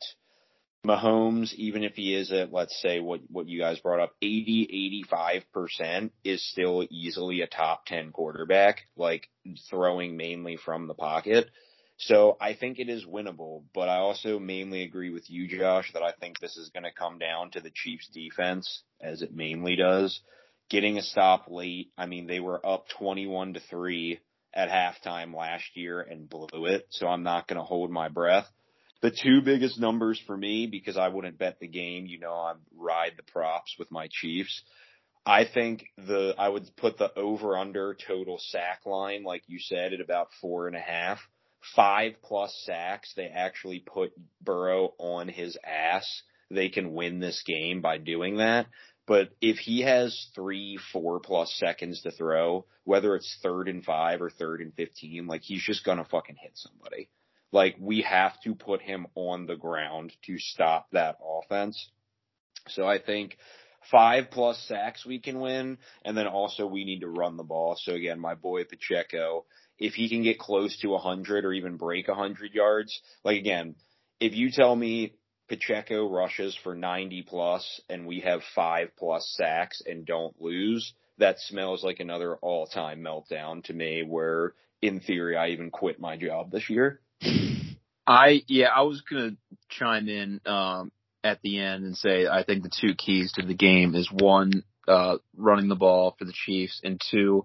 [0.87, 5.07] Mahomes, even if he is at, let's say, what, what you guys brought up, 80,
[5.11, 9.31] 85% is still easily a top 10 quarterback, like
[9.71, 11.49] throwing mainly from the pocket.
[11.97, 16.03] So I think it is winnable, but I also mainly agree with you, Josh, that
[16.03, 19.77] I think this is going to come down to the Chiefs defense as it mainly
[19.77, 20.21] does.
[20.69, 21.93] Getting a stop late.
[21.97, 24.21] I mean, they were up 21 to 3
[24.55, 26.87] at halftime last year and blew it.
[26.91, 28.47] So I'm not going to hold my breath.
[29.01, 32.55] The two biggest numbers for me, because I wouldn't bet the game, you know, I
[32.77, 34.63] ride the props with my Chiefs.
[35.27, 39.93] I think the, I would put the over under total sack line, like you said,
[39.93, 41.19] at about four and a half.
[41.77, 46.23] Five plus sacks, they actually put Burrow on his ass.
[46.51, 48.67] They can win this game by doing that.
[49.07, 54.23] But if he has three, four plus seconds to throw, whether it's third and five
[54.23, 57.09] or third and 15, like he's just gonna fucking hit somebody.
[57.51, 61.91] Like we have to put him on the ground to stop that offense.
[62.69, 63.37] So I think
[63.91, 67.77] five plus sacks we can win, and then also we need to run the ball.
[67.79, 69.45] So again, my boy Pacheco,
[69.79, 73.75] if he can get close to 100 or even break 100 yards, like again,
[74.21, 75.15] if you tell me
[75.53, 81.39] Pacheco rushes for 90 plus and we have five plus sacks and don't lose, that
[81.41, 86.51] smells like another all-time meltdown to me where in theory I even quit my job
[86.51, 87.03] this year.
[88.07, 89.33] I yeah, I was gonna
[89.69, 90.91] chime in um,
[91.23, 94.65] at the end and say I think the two keys to the game is one,
[94.89, 97.45] uh, running the ball for the Chiefs, and two,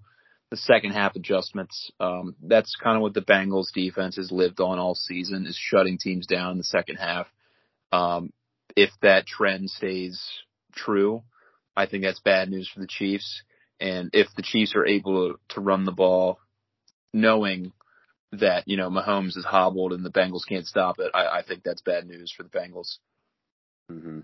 [0.50, 1.90] the second half adjustments.
[2.00, 5.98] Um, that's kind of what the Bengals defense has lived on all season is shutting
[5.98, 7.26] teams down in the second half.
[7.92, 8.32] Um,
[8.76, 10.22] if that trend stays
[10.74, 11.22] true,
[11.76, 13.42] I think that's bad news for the Chiefs.
[13.80, 16.40] And if the Chiefs are able to, run the ball,
[17.12, 17.72] knowing
[18.32, 21.62] that you know Mahomes is hobbled and the Bengals can't stop it, I, I think
[21.62, 22.98] that's bad news for the Bengals.
[23.90, 24.20] Mm-hmm.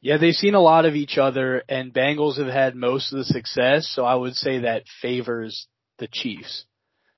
[0.00, 3.24] Yeah, they've seen a lot of each other, and Bengals have had most of the
[3.24, 3.88] success.
[3.94, 5.66] So I would say that favors
[5.98, 6.64] the Chiefs.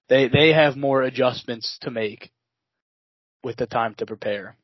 [0.09, 2.31] They they have more adjustments to make
[3.43, 4.57] with the time to prepare.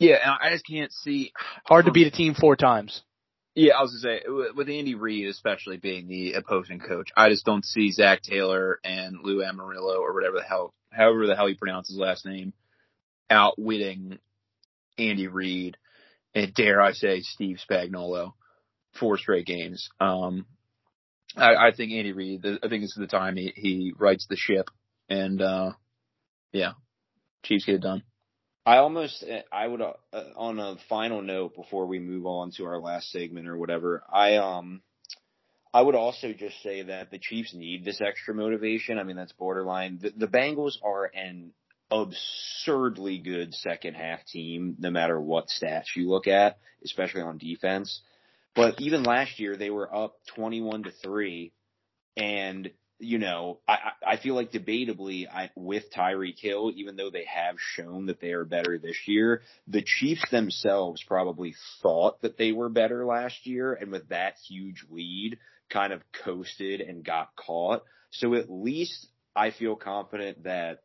[0.00, 1.32] Yeah, and I just can't see.
[1.66, 3.02] Hard to beat a team four times.
[3.54, 7.44] Yeah, I was gonna say with- Andy Reid, especially being the opposing coach, I just
[7.44, 11.56] don't see Zac Taylor and Lou Amarillo or whatever the hell, however the hell you
[11.56, 12.52] pronounce his last name,
[13.28, 14.18] outwitting
[14.98, 15.76] Andy Reid
[16.34, 18.32] and dare I say Steve Spagnuolo,
[18.98, 19.88] four straight games.
[19.98, 20.46] Um,
[21.36, 22.44] I, I think Andy Reid.
[22.46, 24.70] I think this is the time he he rights the ship,
[25.08, 25.72] and uh,
[26.52, 26.72] yeah,
[27.42, 28.02] Chiefs get it done.
[28.70, 29.92] I almost, I would, uh,
[30.36, 34.36] on a final note before we move on to our last segment or whatever, I,
[34.36, 34.80] um,
[35.74, 38.96] I would also just say that the Chiefs need this extra motivation.
[38.96, 39.98] I mean, that's borderline.
[40.00, 41.50] The, the Bengals are an
[41.90, 48.02] absurdly good second half team, no matter what stats you look at, especially on defense.
[48.54, 51.50] But even last year, they were up 21 to 3
[52.16, 57.24] and you know, I, I feel like debatably I, with Tyreek Hill, even though they
[57.24, 62.52] have shown that they are better this year, the Chiefs themselves probably thought that they
[62.52, 65.38] were better last year and with that huge lead
[65.70, 67.82] kind of coasted and got caught.
[68.10, 70.82] So at least I feel confident that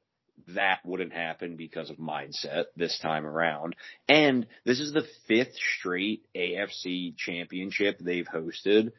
[0.50, 3.76] that wouldn't happen because of mindset this time around.
[4.08, 8.92] And this is the fifth straight AFC championship they've hosted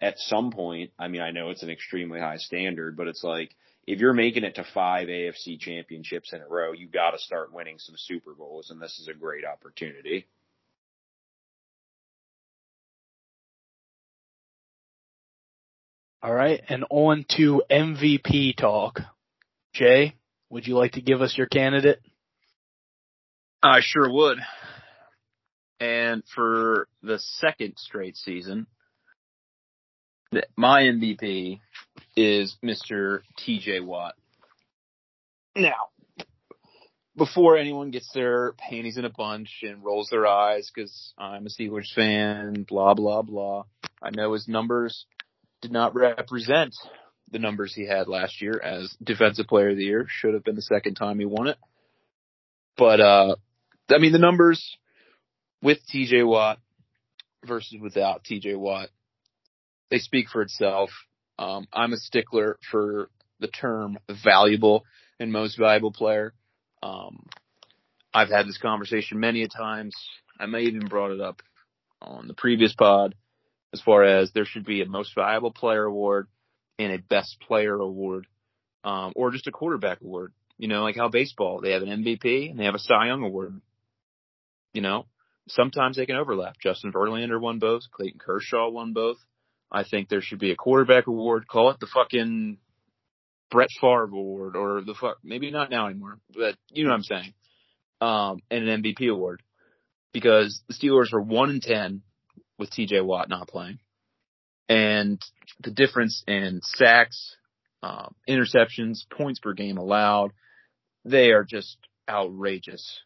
[0.00, 3.54] at some point, I mean, I know it's an extremely high standard, but it's like
[3.86, 7.52] if you're making it to five AFC championships in a row, you got to start
[7.52, 10.26] winning some Super Bowls, and this is a great opportunity.
[16.22, 19.00] All right, and on to MVP talk.
[19.74, 20.14] Jay,
[20.48, 22.00] would you like to give us your candidate?
[23.62, 24.38] I sure would.
[25.80, 28.66] And for the second straight season,
[30.56, 31.60] my MVP
[32.16, 33.20] is Mr.
[33.38, 34.14] TJ Watt.
[35.56, 35.88] Now,
[37.16, 41.48] before anyone gets their panties in a bunch and rolls their eyes because I'm a
[41.48, 43.64] Steelers fan, blah, blah, blah,
[44.02, 45.06] I know his numbers
[45.62, 46.74] did not represent
[47.30, 50.06] the numbers he had last year as defensive player of the year.
[50.08, 51.56] Should have been the second time he won it.
[52.76, 53.36] But, uh,
[53.90, 54.76] I mean, the numbers
[55.62, 56.58] with TJ Watt
[57.44, 58.88] versus without TJ Watt,
[59.90, 60.90] they speak for itself.
[61.38, 63.08] Um, I'm a stickler for
[63.40, 64.84] the term valuable
[65.18, 66.32] and most valuable player.
[66.82, 67.26] Um,
[68.12, 69.94] I've had this conversation many a times.
[70.38, 71.42] I may even brought it up
[72.00, 73.14] on the previous pod
[73.72, 76.28] as far as there should be a most valuable player award
[76.78, 78.26] and a best player award,
[78.84, 80.32] um, or just a quarterback award.
[80.58, 83.24] You know, like how baseball, they have an MVP and they have a Cy Young
[83.24, 83.60] award.
[84.72, 85.06] You know,
[85.48, 86.54] sometimes they can overlap.
[86.62, 87.82] Justin Verlander won both.
[87.90, 89.16] Clayton Kershaw won both.
[89.74, 91.48] I think there should be a quarterback award.
[91.48, 92.58] Call it the fucking
[93.50, 97.02] Brett Favre award or the fuck, maybe not now anymore, but you know what I'm
[97.02, 97.34] saying.
[98.00, 99.42] Um, and an MVP award
[100.12, 102.02] because the Steelers are one in 10
[102.56, 103.80] with TJ Watt not playing.
[104.68, 105.20] And
[105.60, 107.34] the difference in sacks,
[107.82, 110.30] um, interceptions, points per game allowed,
[111.04, 113.00] they are just outrageous.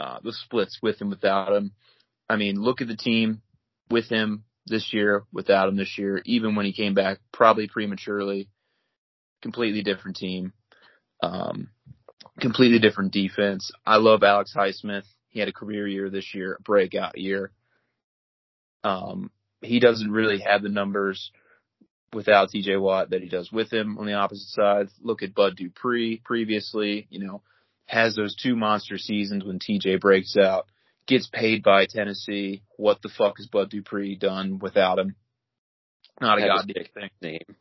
[0.00, 1.72] Uh, the splits with and without him.
[2.28, 3.42] I mean, look at the team
[3.90, 8.48] with him this year, without him this year, even when he came back probably prematurely.
[9.42, 10.52] Completely different team.
[11.22, 11.70] Um,
[12.40, 13.70] completely different defense.
[13.86, 15.04] I love Alex Highsmith.
[15.28, 17.52] He had a career year this year, a breakout year.
[18.84, 19.30] Um,
[19.62, 21.30] he doesn't really have the numbers
[22.12, 24.88] without TJ Watt that he does with him on the opposite side.
[25.00, 27.42] Look at Bud Dupree previously, you know,
[27.86, 30.66] has those two monster seasons when TJ breaks out,
[31.06, 32.62] gets paid by Tennessee.
[32.76, 35.16] What the fuck has Bud Dupree done without him?
[36.20, 37.10] Not a goddamn thing.
[37.22, 37.56] Name.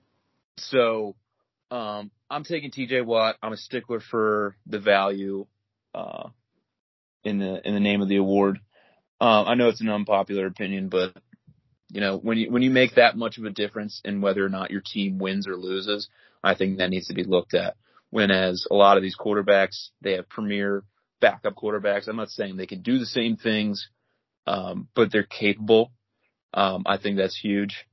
[0.57, 1.15] So,
[1.71, 3.37] um, I'm taking TJ Watt.
[3.41, 5.45] I'm a stickler for the value,
[5.93, 6.29] uh,
[7.23, 8.59] in the, in the name of the award.
[9.21, 11.13] Uh, I know it's an unpopular opinion, but
[11.89, 14.49] you know, when you when you make that much of a difference in whether or
[14.49, 16.07] not your team wins or loses,
[16.43, 17.75] I think that needs to be looked at.
[18.11, 20.83] Whereas a lot of these quarterbacks, they have premier
[21.21, 22.07] backup quarterbacks.
[22.07, 23.89] I'm not saying they can do the same things,
[24.47, 25.91] um, but they're capable.
[26.53, 27.85] Um, I think that's huge.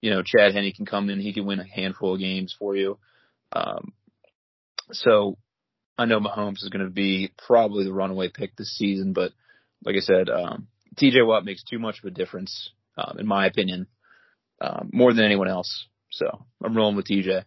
[0.00, 2.76] You know, Chad Henne can come in, he can win a handful of games for
[2.76, 2.98] you.
[3.52, 3.92] Um,
[4.92, 5.38] so
[5.98, 9.32] I know Mahomes is going to be probably the runaway pick this season, but
[9.84, 13.46] like I said, um, TJ Watt makes too much of a difference um, in my
[13.46, 13.86] opinion,
[14.60, 15.86] um, more than anyone else.
[16.10, 17.44] So I'm rolling with TJ.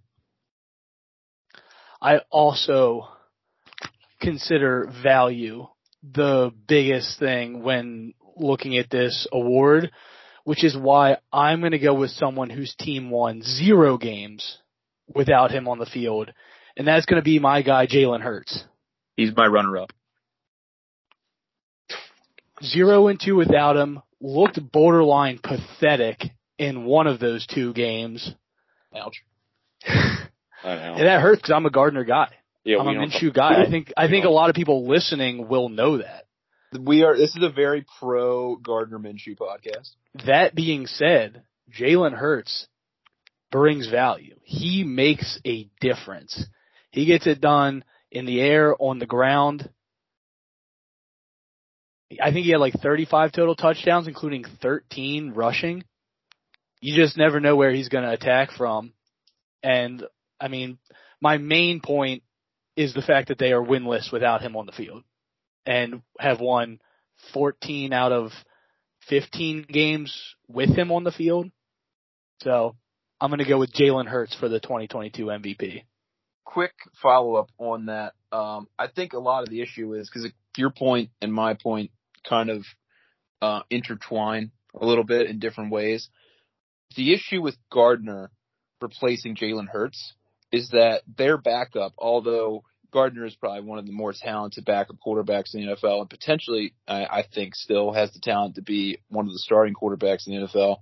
[2.01, 3.07] I also
[4.19, 5.67] consider value
[6.03, 9.91] the biggest thing when looking at this award,
[10.43, 14.57] which is why I'm going to go with someone whose team won zero games
[15.13, 16.31] without him on the field,
[16.77, 18.63] and that's going to be my guy Jalen Hurts.
[19.15, 19.91] He's my runner-up.
[22.63, 26.23] Zero and two without him, looked borderline pathetic
[26.57, 28.33] in one of those two games.
[28.95, 29.23] Ouch.
[29.87, 30.27] I
[30.63, 30.95] know.
[30.95, 32.29] And that hurts because I'm a Gardner guy.
[32.69, 33.63] Yeah, I'm a Minshew guy.
[33.63, 36.25] I think I think a lot of people listening will know that.
[36.79, 37.17] We are.
[37.17, 39.89] This is a very pro Gardner Minshew podcast.
[40.27, 41.43] That being said,
[41.75, 42.67] Jalen Hurts
[43.51, 44.35] brings value.
[44.43, 46.45] He makes a difference.
[46.91, 49.67] He gets it done in the air, on the ground.
[52.21, 55.83] I think he had like 35 total touchdowns, including 13 rushing.
[56.81, 58.93] You just never know where he's going to attack from.
[59.63, 60.03] And
[60.39, 60.77] I mean,
[61.21, 62.23] my main point
[62.79, 65.03] is the fact that they are winless without him on the field
[65.65, 66.79] and have won
[67.33, 68.31] 14 out of
[69.09, 70.17] 15 games
[70.47, 71.51] with him on the field.
[72.41, 72.77] So
[73.19, 75.83] I'm going to go with Jalen Hurts for the 2022 MVP.
[76.45, 76.71] Quick
[77.01, 78.13] follow up on that.
[78.31, 81.91] Um, I think a lot of the issue is because your point and my point
[82.27, 82.63] kind of
[83.41, 86.07] uh, intertwine a little bit in different ways.
[86.95, 88.31] The issue with Gardner
[88.81, 90.13] replacing Jalen Hurts
[90.53, 95.53] is that their backup, although Gardner is probably one of the more talented backup quarterbacks
[95.53, 99.25] in the NFL, and potentially, I, I think, still has the talent to be one
[99.25, 100.77] of the starting quarterbacks in the NFL.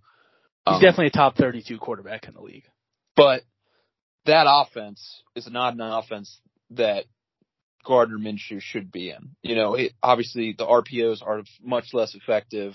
[0.65, 2.65] He's Um, definitely a top 32 quarterback in the league.
[3.15, 3.43] But
[4.25, 6.39] that offense is not an offense
[6.71, 7.05] that
[7.85, 9.35] Gardner Minshew should be in.
[9.41, 12.73] You know, it, obviously the RPOs are much less effective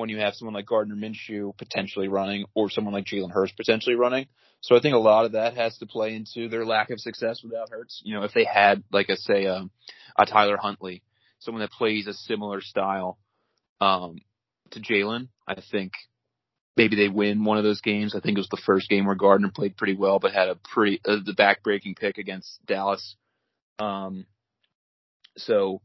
[0.00, 3.96] when you have someone like Gardner Minshew potentially running or someone like Jalen Hurts potentially
[3.96, 4.26] running.
[4.60, 7.42] So I think a lot of that has to play into their lack of success
[7.42, 8.02] without Hurts.
[8.04, 9.70] You know, if they had like a say a, um,
[10.16, 11.02] a Tyler Huntley,
[11.38, 13.18] someone that plays a similar style
[13.80, 14.18] um,
[14.72, 15.92] to Jalen, I think
[16.76, 18.14] maybe they win one of those games.
[18.14, 20.56] I think it was the first game where Gardner played pretty well, but had a
[20.56, 23.16] pretty uh, the back breaking pick against Dallas.
[23.78, 24.26] Um,
[25.36, 25.80] so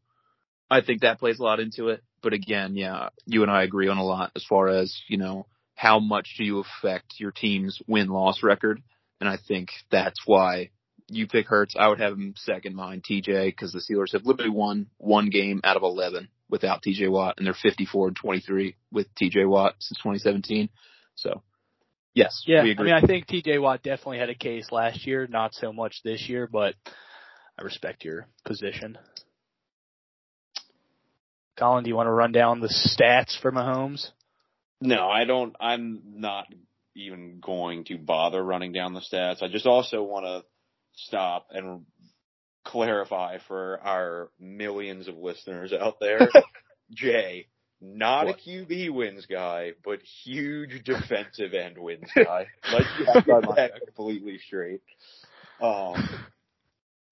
[0.70, 2.04] I think that plays a lot into it.
[2.26, 5.46] But again, yeah, you and I agree on a lot as far as you know
[5.76, 8.82] how much do you affect your team's win loss record,
[9.22, 10.72] and I think that's why
[11.08, 11.76] you pick Hurts.
[11.78, 15.62] I would have him second mine, TJ, because the Steelers have literally won one game
[15.64, 20.00] out of 11 without TJ Watt, and they're 54 and 23 with TJ Watt since
[20.00, 20.70] 2017.
[21.14, 21.44] So,
[22.16, 22.62] yes, yeah.
[22.62, 26.02] I mean, I think TJ Watt definitely had a case last year, not so much
[26.04, 26.74] this year, but
[27.60, 28.98] I respect your position.
[31.58, 34.10] Colin, do you want to run down the stats for Mahomes?
[34.82, 35.56] No, I don't.
[35.60, 36.46] I'm not
[36.96, 39.42] even going to bother running down the stats.
[39.42, 40.44] I just also want to
[40.94, 41.86] stop and
[42.64, 46.20] clarify for our millions of listeners out there.
[46.92, 47.48] Jay,
[47.82, 48.40] not what?
[48.40, 52.48] a QB wins guy, but huge defensive end wins guy.
[52.72, 52.88] Let's
[53.26, 54.82] get that completely straight.
[55.62, 56.10] Um,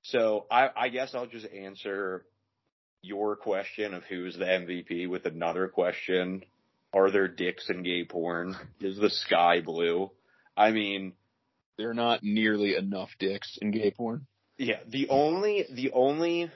[0.02, 2.26] so I, I guess I'll just answer
[3.04, 6.44] your question of who's the MVP with another question.
[6.94, 8.56] Are there dicks in gay porn?
[8.80, 10.10] Is the sky blue?
[10.56, 11.14] I mean,
[11.78, 14.26] there are not nearly enough dicks in gay porn.
[14.58, 16.50] Yeah, the only the only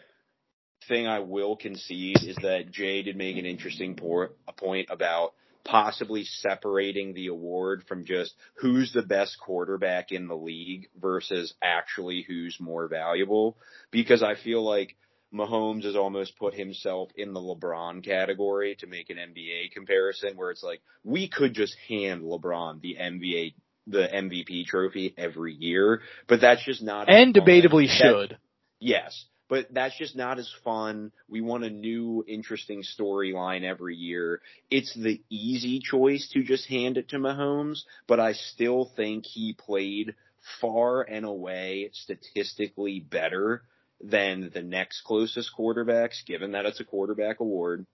[0.87, 5.33] thing I will concede is that Jay did make an interesting por- a point about
[5.65, 12.23] possibly separating the award from just who's the best quarterback in the league versus actually
[12.25, 13.57] who's more valuable
[13.91, 14.95] because I feel like
[15.33, 20.51] Mahomes has almost put himself in the LeBron category to make an NBA comparison where
[20.51, 23.53] it's like we could just hand LeBron the NBA
[23.87, 28.37] the MVP trophy every year, but that's just not and debatably should.
[28.79, 31.11] Yes, but that's just not as fun.
[31.29, 34.41] We want a new, interesting storyline every year.
[34.69, 39.53] It's the easy choice to just hand it to Mahomes, but I still think he
[39.53, 40.15] played
[40.61, 43.63] far and away statistically better
[44.01, 47.85] than the next closest quarterbacks, given that it's a quarterback award.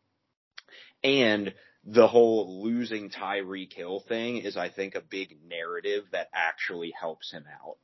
[1.03, 1.53] And
[1.85, 7.31] the whole losing Tyreek Hill thing is, I think, a big narrative that actually helps
[7.31, 7.77] him out.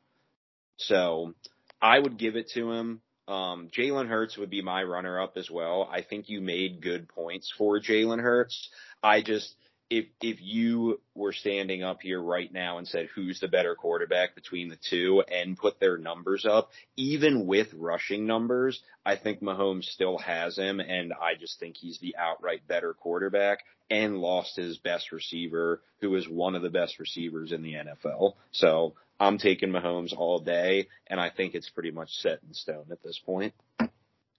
[0.78, 1.34] So
[1.82, 3.02] I would give it to him.
[3.28, 5.88] Um, Jalen Hurts would be my runner up as well.
[5.92, 8.70] I think you made good points for Jalen Hurts.
[9.04, 9.54] I just,
[9.90, 14.36] if if you were standing up here right now and said who's the better quarterback
[14.36, 19.86] between the two and put their numbers up, even with rushing numbers, I think Mahomes
[19.86, 23.60] still has him, and I just think he's the outright better quarterback
[23.90, 28.34] and lost his best receiver, who is one of the best receivers in the NFL.
[28.52, 32.86] So I'm taking Mahomes all day, and I think it's pretty much set in stone
[32.92, 33.54] at this point.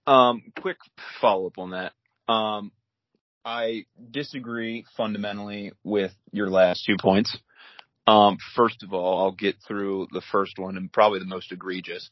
[0.07, 0.77] Um, quick
[1.19, 1.93] follow up on that.
[2.31, 2.71] Um,
[3.43, 7.35] I disagree fundamentally with your last two points.
[8.07, 12.09] Um, first of all, I'll get through the first one and probably the most egregious.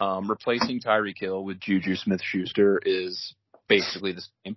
[0.00, 3.34] Um, replacing Tyreek Hill with Juju Smith Schuster is
[3.68, 4.56] basically the same.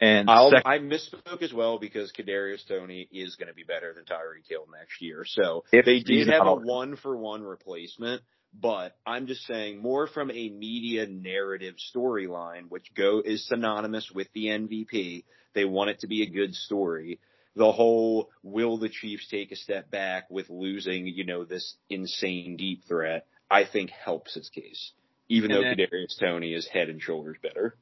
[0.00, 4.04] And sec- i misspoke as well because Kadarius Toney is going to be better than
[4.04, 5.24] Tyreek Hill next year.
[5.26, 8.22] So if they did have a one for one replacement,
[8.60, 14.28] but I'm just saying more from a media narrative storyline, which go is synonymous with
[14.34, 15.24] the MVP.
[15.54, 17.20] They want it to be a good story.
[17.54, 22.56] The whole will the Chiefs take a step back with losing, you know, this insane
[22.56, 24.92] deep threat, I think helps his case.
[25.28, 27.76] Even and though then, Kadarius Toney is head and shoulders better.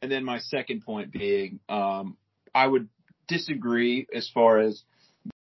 [0.00, 2.16] And then my second point being, um,
[2.54, 2.88] I would
[3.28, 4.82] disagree as far as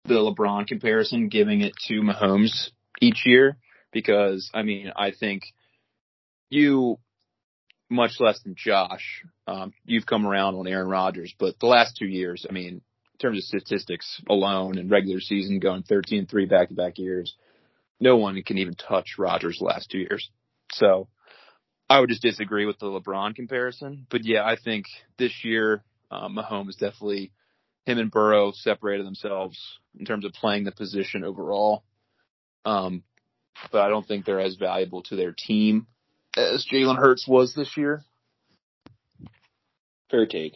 [0.06, 2.70] the LeBron comparison, giving it to Mahomes
[3.02, 3.58] each year
[3.92, 5.44] because I mean I think
[6.50, 6.98] you
[7.90, 9.24] much less than Josh.
[9.48, 13.18] Um, you've come around on Aaron Rodgers, but the last two years, I mean, in
[13.20, 17.36] terms of statistics alone and regular season going 13-3 back-to-back years,
[18.00, 20.30] no one can even touch Rodgers last two years.
[20.72, 21.08] So
[21.90, 24.06] I would just disagree with the LeBron comparison.
[24.10, 24.86] But yeah, I think
[25.18, 27.32] this year, uh, Mahomes definitely,
[27.86, 29.60] him and Burrow separated themselves
[29.98, 31.84] in terms of playing the position overall.
[32.64, 33.04] Um,
[33.72, 35.88] but I don't think they're as valuable to their team
[36.36, 38.04] as Jalen Hurts was this year.
[40.10, 40.56] Fair take.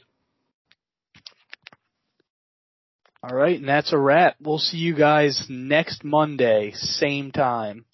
[3.24, 4.36] All right, and that's a wrap.
[4.42, 7.86] We'll see you guys next Monday, same time.